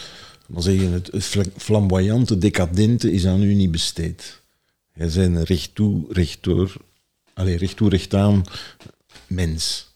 maar 0.47 0.61
zeggen, 0.61 0.91
het, 0.91 1.11
het 1.11 1.23
fla- 1.23 1.43
flamboyante, 1.57 2.37
decadente 2.37 3.11
is 3.11 3.25
aan 3.25 3.43
u 3.43 3.53
niet 3.53 3.71
besteed. 3.71 4.41
Jij 4.93 5.07
bent 5.07 5.35
een 5.35 5.43
recht 5.43 5.75
toe, 5.75 6.05
recht 6.09 6.37
door, 6.41 6.75
allee, 7.33 7.57
recht 7.57 7.75
toe, 7.77 7.89
recht 7.89 8.13
aan 8.13 8.43
mens. 9.27 9.91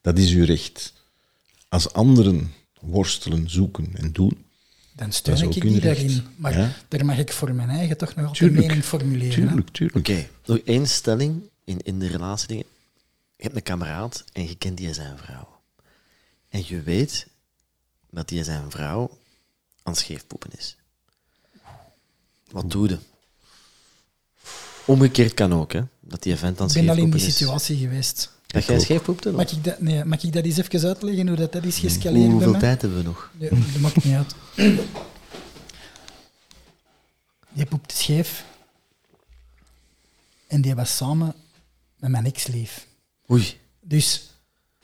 Dat 0.00 0.18
is 0.18 0.30
uw 0.32 0.44
recht. 0.44 0.92
Als 1.68 1.92
anderen 1.92 2.52
worstelen, 2.80 3.50
zoeken 3.50 3.88
en 3.94 4.12
doen, 4.12 4.44
Dan 4.96 5.12
steun 5.12 5.42
ik 5.42 5.52
die 5.52 5.62
recht. 5.70 5.82
daarin. 5.82 6.22
Maar 6.36 6.58
Ja. 6.58 6.72
daar 6.88 7.04
mag 7.04 7.18
ik 7.18 7.32
voor 7.32 7.54
mijn 7.54 7.68
eigen 7.68 7.96
toch 7.96 8.14
nog 8.14 8.26
altijd 8.26 8.36
Tuurlijk. 8.50 8.66
mening 8.66 8.84
formuleren. 8.84 9.34
tuurlijk, 9.34 9.68
tuurlijk. 9.70 10.08
Oké, 10.08 10.26
nog 10.46 10.58
één 10.64 10.86
stelling 10.88 11.40
in, 11.64 11.78
in 11.82 11.98
de 11.98 12.06
relatie. 12.06 12.64
Je 13.36 13.42
hebt 13.42 13.56
een 13.56 13.62
kameraad 13.62 14.24
en 14.32 14.48
je 14.48 14.54
kent 14.56 14.76
die 14.76 14.94
zijn 14.94 15.18
vrouw. 15.18 15.60
En 16.48 16.64
je 16.66 16.80
weet 16.82 17.26
dat 18.10 18.28
die 18.28 18.44
zijn 18.44 18.70
vrouw 18.70 19.18
aan 19.82 19.96
scheefpoepen 19.96 20.50
is. 20.56 20.76
Wat 22.50 22.70
doe 22.70 22.88
je? 22.88 22.98
Omgekeerd 24.84 25.34
kan 25.34 25.52
ook, 25.54 25.72
hè. 25.72 25.82
Dat 26.00 26.22
die 26.22 26.36
vent 26.36 26.60
aan 26.60 26.68
Ik 26.68 26.74
het 26.74 26.84
ben 26.84 26.94
al 26.94 26.96
in 27.02 27.08
scheefpoepen 27.10 27.18
die 27.18 27.28
is. 27.28 27.36
situatie 27.36 27.76
geweest. 27.78 28.32
Dat 28.46 28.64
jij 28.64 28.80
scheefpoepte? 28.80 29.32
Mag 29.32 29.50
ik, 29.52 29.64
dat, 29.64 29.80
nee, 29.80 30.04
mag 30.04 30.22
ik 30.22 30.32
dat 30.32 30.44
eens 30.44 30.56
even 30.56 30.88
uitleggen, 30.88 31.26
hoe 31.28 31.36
dat, 31.36 31.52
dat 31.52 31.64
is 31.64 31.78
Hoe- 31.80 31.88
gescaleerd 31.90 32.22
bij 32.24 32.32
Hoeveel 32.32 32.50
mij? 32.50 32.60
tijd 32.60 32.80
hebben 32.80 32.98
we 32.98 33.04
nog? 33.04 33.30
Nee, 33.34 33.48
dat 33.50 33.80
maakt 33.80 34.04
niet 34.04 34.14
uit. 34.14 34.34
Die 37.52 37.66
poepte 37.66 37.96
scheef. 37.96 38.44
En 40.46 40.60
die 40.60 40.74
was 40.74 40.96
samen 40.96 41.34
met 41.96 42.10
mijn 42.10 42.24
ex-lief. 42.26 42.86
Oei. 43.30 43.60
Dus, 43.80 44.30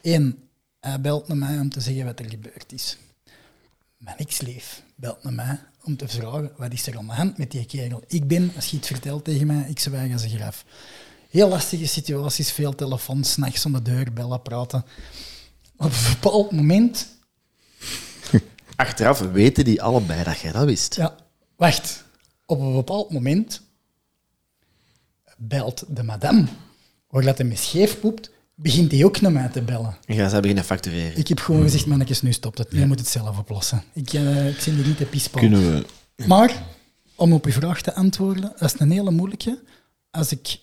één, 0.00 0.49
hij 0.80 1.00
belt 1.00 1.28
naar 1.28 1.37
mij 1.37 1.58
om 1.58 1.68
te 1.68 1.80
zeggen 1.80 2.04
wat 2.04 2.18
er 2.18 2.30
gebeurd 2.30 2.72
is. 2.72 2.96
Mijn 3.96 4.16
ex-lief 4.16 4.82
belt 4.94 5.22
naar 5.22 5.32
mij 5.32 5.58
om 5.82 5.96
te 5.96 6.08
vragen 6.08 6.52
wat 6.56 6.72
is 6.72 6.87
er 6.87 6.99
aan 6.99 7.06
de 7.06 7.12
hand 7.12 7.38
met 7.38 7.50
die 7.50 7.66
kerel. 7.66 8.02
Ik 8.06 8.26
ben, 8.26 8.52
als 8.56 8.66
je 8.66 8.76
het 8.76 8.87
vertelt 8.87 9.25
tegen 9.25 9.46
mij, 9.46 9.68
ik 9.68 9.78
zwijg 9.78 10.12
als 10.12 10.22
een 10.22 10.30
graf. 10.30 10.64
Heel 11.30 11.49
lastige 11.49 11.87
situaties, 11.87 12.52
veel 12.52 12.75
telefoons, 12.75 13.32
s'nachts 13.32 13.66
om 13.66 13.72
de 13.72 13.82
deur 13.82 14.12
bellen, 14.12 14.42
praten. 14.42 14.84
Op 15.76 15.92
een 15.92 16.12
bepaald 16.20 16.52
moment 16.52 17.08
Achteraf 18.76 19.18
weten 19.18 19.64
die 19.64 19.82
allebei 19.82 20.25
dat 20.25 20.38
jij 20.38 20.52
dat 20.52 20.64
wist. 20.64 20.94
Ja, 20.94 21.16
wacht. 21.56 22.04
Op 22.46 22.61
een 22.61 22.72
bepaald 22.72 23.11
moment 23.11 23.62
belt 25.37 25.84
de 25.88 26.02
madame, 26.02 26.46
waar 27.12 27.23
dat 27.23 27.38
hij 27.38 27.47
me 27.47 27.57
scheef 27.57 28.00
poept, 28.00 28.31
begint 28.54 28.92
hij 28.92 29.04
ook 29.04 29.21
naar 29.21 29.33
mij 29.33 29.49
te 29.49 29.62
bellen. 29.62 29.97
En 30.07 30.16
gaan 30.16 30.31
ze 30.31 30.40
beginnen 30.40 30.64
factureren. 30.64 31.19
Ik 31.19 31.28
heb 31.28 31.40
gewoon 31.40 31.62
gezegd, 31.62 31.87
mannetjes, 31.87 32.23
nu 32.23 32.33
stopt 32.33 32.59
het. 32.59 32.69
Je 32.71 32.87
moet 32.87 32.99
het 32.99 33.09
zelf 33.09 33.38
oplossen. 33.38 33.83
Ik, 33.92 34.12
eh, 34.12 34.49
ik 34.49 34.61
zie 34.61 34.73
hier 34.73 34.87
niet 34.87 34.99
de 34.99 35.07
pispaal. 35.07 35.42
Kunnen 35.42 35.61
we... 35.61 35.85
Maar, 36.26 36.62
om 37.14 37.33
op 37.33 37.45
uw 37.45 37.52
vraag 37.52 37.83
te 37.83 37.95
antwoorden, 37.95 38.42
dat 38.42 38.75
is 38.75 38.81
een 38.81 38.90
hele 38.90 39.11
moeilijke. 39.11 39.59
Als 40.11 40.33
ik... 40.33 40.59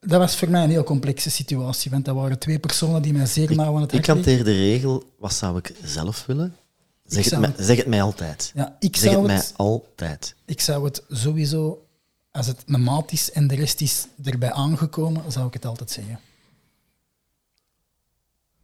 Dat 0.00 0.18
was 0.18 0.36
voor 0.36 0.50
mij 0.50 0.62
een 0.62 0.70
heel 0.70 0.84
complexe 0.84 1.30
situatie, 1.30 1.90
want 1.90 2.04
dat 2.04 2.14
waren 2.14 2.38
twee 2.38 2.58
personen 2.58 3.02
die 3.02 3.12
mij 3.12 3.26
zeer 3.26 3.54
nauw 3.54 3.74
aan 3.74 3.80
het 3.80 3.92
Ik 3.92 4.06
hanteer 4.06 4.44
de 4.44 4.52
regel, 4.52 5.04
wat 5.18 5.34
zou 5.34 5.58
ik 5.58 5.74
zelf 5.84 6.26
willen? 6.26 6.56
Zeg, 7.04 7.30
het, 7.30 7.38
mij, 7.38 7.52
zeg 7.58 7.76
het 7.76 7.86
mij 7.86 8.02
altijd. 8.02 8.52
Ja, 8.54 8.76
ik 8.78 8.96
zeg 8.96 9.04
het 9.04 9.12
zou 9.12 9.26
mij 9.26 9.34
het 9.34 9.52
altijd. 9.56 10.34
Ik 10.44 10.60
zou 10.60 10.84
het 10.84 11.02
sowieso, 11.08 11.86
als 12.30 12.46
het 12.46 12.62
een 12.66 12.82
maat 12.82 13.12
is 13.12 13.32
en 13.32 13.46
de 13.46 13.54
rest 13.54 13.80
is 13.80 14.06
erbij 14.24 14.52
aangekomen, 14.52 15.32
zou 15.32 15.46
ik 15.46 15.52
het 15.52 15.64
altijd 15.64 15.90
zeggen. 15.90 16.20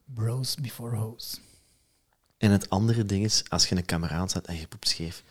Bros 0.04 0.54
before 0.54 0.96
hoes. 0.96 1.40
En 2.38 2.50
het 2.50 2.70
andere 2.70 3.04
ding 3.04 3.24
is, 3.24 3.42
als 3.48 3.68
je 3.68 3.76
een 3.76 3.84
kameraad 3.84 4.30
zet 4.30 4.46
en 4.46 4.56
je 4.56 4.66
poept 4.66 4.88
scheef, 4.88 5.22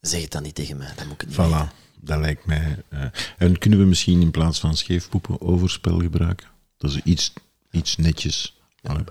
zeg 0.00 0.20
het 0.22 0.30
dan 0.30 0.42
niet 0.42 0.54
tegen 0.54 0.76
mij. 0.76 0.92
Dan 0.96 1.06
moet 1.06 1.14
ik 1.14 1.20
het 1.20 1.28
niet 1.28 1.38
weten. 1.38 1.68
Voilà, 1.70 2.00
dat 2.00 2.18
lijkt 2.18 2.46
mij... 2.46 2.82
eh, 2.88 3.04
en 3.38 3.58
kunnen 3.58 3.78
we 3.78 3.84
misschien 3.84 4.20
in 4.20 4.30
plaats 4.30 4.60
van 4.60 4.76
scheefpoepen 4.76 5.40
overspel 5.40 5.98
gebruiken? 5.98 6.46
Dat 6.76 6.90
is 6.90 7.00
iets, 7.02 7.32
iets 7.70 7.96
netjes. 7.96 8.60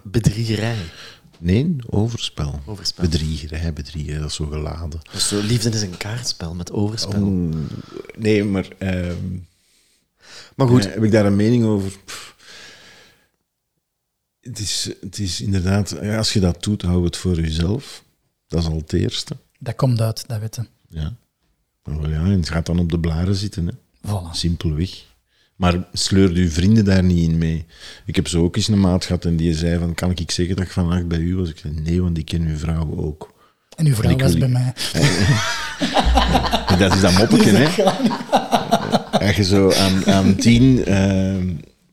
Bedriegerij. 0.03 0.77
Nee, 1.41 1.75
overspel. 1.89 2.59
Overspel. 2.65 3.03
Bedriegerij, 3.03 3.73
bedriegen, 3.73 4.19
dat 4.19 4.29
is 4.29 4.35
zo 4.35 4.45
geladen. 4.45 4.99
Dus 5.11 5.27
zo, 5.27 5.39
liefde 5.41 5.69
is 5.69 5.81
een 5.81 5.97
kaartspel 5.97 6.53
met 6.53 6.71
overspel. 6.71 7.23
Oh, 7.23 7.55
nee, 8.17 8.43
maar... 8.43 8.67
ehm, 8.77 9.15
Maar 10.55 10.67
goed, 10.67 10.85
eh, 10.85 10.93
heb 10.93 11.03
ik 11.03 11.11
daar 11.11 11.25
een 11.25 11.35
mening 11.35 11.63
over? 11.65 11.97
Pff. 12.05 12.35
Het 14.41 14.59
is, 14.59 14.89
het 15.01 15.17
is 15.19 15.41
inderdaad... 15.41 15.99
Als 15.99 16.33
je 16.33 16.39
dat 16.39 16.63
doet, 16.63 16.81
hou 16.81 17.03
het 17.05 17.17
voor 17.17 17.41
jezelf. 17.41 18.03
Dat 18.47 18.61
is 18.61 18.69
al 18.69 18.77
het 18.77 18.93
eerste. 18.93 19.37
Dat 19.59 19.75
komt 19.75 20.01
uit, 20.01 20.27
dat 20.27 20.39
weten. 20.39 20.67
Ja. 20.89 21.13
Maar 21.83 22.01
wel 22.01 22.09
ja, 22.09 22.19
en 22.23 22.29
het 22.31 22.49
gaat 22.49 22.65
dan 22.65 22.79
op 22.79 22.89
de 22.91 22.99
blaren 22.99 23.35
zitten, 23.35 23.65
hè. 23.67 23.73
Voilà. 24.07 24.31
Simpelweg. 24.31 25.05
Maar 25.61 25.83
sleur 25.93 26.29
uw 26.29 26.49
vrienden 26.49 26.85
daar 26.85 27.03
niet 27.03 27.29
in 27.29 27.37
mee. 27.37 27.65
Ik 28.05 28.15
heb 28.15 28.27
zo 28.27 28.43
ook 28.43 28.55
eens 28.55 28.67
een 28.67 28.79
maat 28.79 29.05
gehad 29.05 29.25
en 29.25 29.35
die 29.35 29.53
zei 29.53 29.79
van, 29.79 29.93
kan 29.93 30.11
ik 30.15 30.31
zeggen 30.31 30.55
dat 30.55 30.65
ik 30.65 30.71
vannacht 30.71 31.07
bij 31.07 31.17
u 31.17 31.35
was? 31.35 31.49
Ik 31.49 31.57
zei, 31.57 31.73
nee, 31.83 32.01
want 32.01 32.17
ik 32.17 32.25
ken 32.25 32.41
uw 32.41 32.57
vrouw 32.57 32.93
ook. 32.97 33.33
En 33.75 33.85
uw 33.85 33.95
vrouw 33.95 34.11
Ik 34.11 34.21
was 34.21 34.31
wil- 34.31 34.39
bij 34.39 34.49
mij. 34.49 34.73
En 36.67 36.77
dat 36.79 36.93
is 36.95 37.01
dat 37.01 37.17
moppetje, 37.17 37.51
hè. 37.51 37.83
Als 39.25 39.35
je 39.35 39.43
zo 39.43 39.71
aan, 39.71 40.05
aan 40.05 40.35
tien 40.35 40.85
eh, 40.85 41.35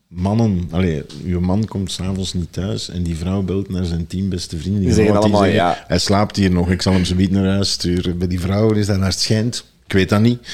mannen... 0.09 0.69
Allee, 0.71 1.03
uw 1.25 1.41
man 1.41 1.65
komt 1.65 1.91
s'avonds 1.93 2.33
niet 2.35 2.53
thuis 2.53 2.89
en 2.89 3.03
die 3.03 3.17
vrouw 3.17 3.43
belt 3.43 3.69
naar 3.69 3.85
zijn 3.85 4.07
tien 4.07 4.29
beste 4.29 4.59
vrienden. 4.59 4.83
Die 4.83 4.93
zeggen 4.93 5.17
allemaal 5.17 5.41
zeggen, 5.41 5.57
ja. 5.57 5.85
Hij 5.87 5.99
slaapt 5.99 6.37
hier 6.37 6.51
nog, 6.51 6.71
ik 6.71 6.83
zal 6.83 6.93
hem 6.93 7.05
zo 7.05 7.15
niet 7.15 7.31
naar 7.31 7.47
huis 7.47 7.71
sturen. 7.71 8.19
Bij 8.19 8.29
die 8.29 8.41
vrouwen 8.41 8.77
is 8.77 8.87
dat 8.87 8.99
naar 8.99 9.09
het 9.09 9.21
schijnt. 9.21 9.65
Ik 9.89 9.95
weet 9.95 10.09
dat 10.09 10.21
niet. 10.21 10.49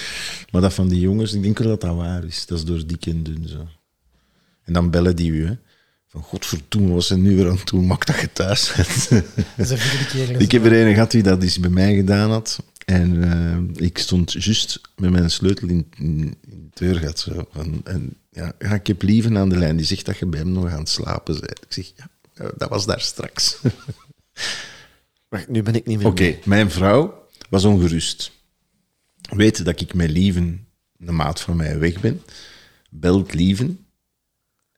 Maar 0.50 0.60
dat 0.60 0.74
van 0.74 0.88
die 0.88 1.00
jongens, 1.00 1.32
ik 1.32 1.42
denk 1.42 1.58
wel 1.58 1.68
dat 1.68 1.80
dat 1.80 1.96
waar 1.96 2.24
is. 2.24 2.46
Dat 2.46 2.58
is 2.58 2.64
door 2.64 2.86
dik 2.86 3.06
en 3.06 3.22
dun 3.22 3.48
zo. 3.48 3.68
En 4.64 4.72
dan 4.72 4.90
bellen 4.90 5.16
die 5.16 5.30
u, 5.30 5.46
hè. 5.46 5.56
Van 6.06 6.22
godverdomme, 6.22 6.92
was 6.92 7.06
ze 7.06 7.16
nu 7.16 7.36
weer 7.36 7.48
aan 7.48 7.56
het 7.56 7.66
doen? 7.66 7.86
Maak 7.86 8.06
dat 8.06 8.20
je 8.20 8.32
thuis 8.32 8.72
bent. 8.76 9.08
Dat 9.08 9.24
is 9.56 9.68
de 9.68 9.76
vierde 9.76 10.06
keer. 10.06 10.40
Ik 10.40 10.52
heb 10.52 10.64
er 10.64 10.72
een 10.72 10.92
gehad 10.92 11.10
die 11.10 11.22
dat 11.22 11.42
eens 11.42 11.60
bij 11.60 11.70
mij 11.70 11.94
gedaan 11.94 12.30
had. 12.30 12.62
En 12.84 13.24
eh, 13.24 13.84
ik 13.84 13.98
stond 13.98 14.32
juist 14.32 14.80
met 14.96 15.10
mijn 15.10 15.30
sleutel 15.30 15.68
in, 15.68 15.86
in, 15.98 16.36
in 16.40 16.70
het 16.70 16.78
deurgat. 16.78 17.18
Zo. 17.18 17.48
En, 17.52 17.80
en 17.84 18.16
ja, 18.30 18.52
ja, 18.58 18.74
ik 18.74 18.86
heb 18.86 19.02
lieven 19.02 19.38
aan 19.38 19.48
de 19.48 19.58
lijn. 19.58 19.76
Die 19.76 19.86
zegt 19.86 20.06
dat 20.06 20.18
je 20.18 20.26
bij 20.26 20.40
hem 20.40 20.52
nog 20.52 20.70
aan 20.70 20.78
het 20.78 20.88
slapen 20.88 21.40
bent. 21.40 21.60
Ik 21.64 21.72
zeg, 21.72 21.92
ja, 21.96 22.50
dat 22.56 22.68
was 22.68 22.86
daar 22.86 23.00
straks. 23.00 23.56
wacht, 25.28 25.48
nu 25.48 25.62
ben 25.62 25.74
ik 25.74 25.86
niet 25.86 25.98
meer 25.98 26.06
Oké, 26.06 26.38
mijn 26.44 26.70
vrouw 26.70 27.28
was 27.48 27.64
ongerust. 27.64 28.32
Weet 29.34 29.64
dat 29.64 29.80
ik 29.80 29.94
met 29.94 30.10
Lieven, 30.10 30.66
de 30.96 31.12
maat 31.12 31.40
van 31.40 31.56
mij, 31.56 31.78
weg 31.78 32.00
ben. 32.00 32.22
Belt 32.90 33.34
Lieven. 33.34 33.86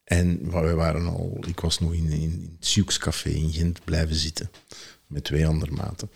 En 0.05 0.51
we 0.51 0.75
waren 0.75 1.07
al, 1.07 1.39
ik 1.47 1.61
was 1.61 1.79
nog 1.79 1.93
in, 1.93 2.11
in, 2.11 2.21
in 2.21 2.57
het 2.59 2.67
Sjoekscafé 2.67 3.29
in 3.29 3.53
Gent 3.53 3.85
blijven 3.85 4.17
zitten. 4.17 4.51
Met 5.07 5.25
twee 5.25 5.47
andere 5.47 5.73
maten. 5.73 6.11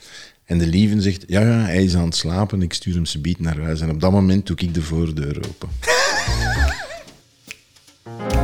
En 0.45 0.59
de 0.59 0.67
Lieven 0.67 1.03
zegt, 1.03 1.25
ja, 1.27 1.41
ja, 1.41 1.65
hij 1.65 1.85
is 1.85 1.95
aan 1.95 2.05
het 2.05 2.17
slapen, 2.17 2.63
ik 2.63 2.73
stuur 2.73 2.95
hem 2.95 3.07
ze 3.07 3.37
naar 3.39 3.61
huis. 3.61 3.81
En 3.81 3.91
op 3.91 4.01
dat 4.01 4.13
moment 4.13 4.47
doe 4.47 4.57
ik 4.57 4.75
de 4.75 4.83
voordeur 4.83 5.49
open. 5.49 5.69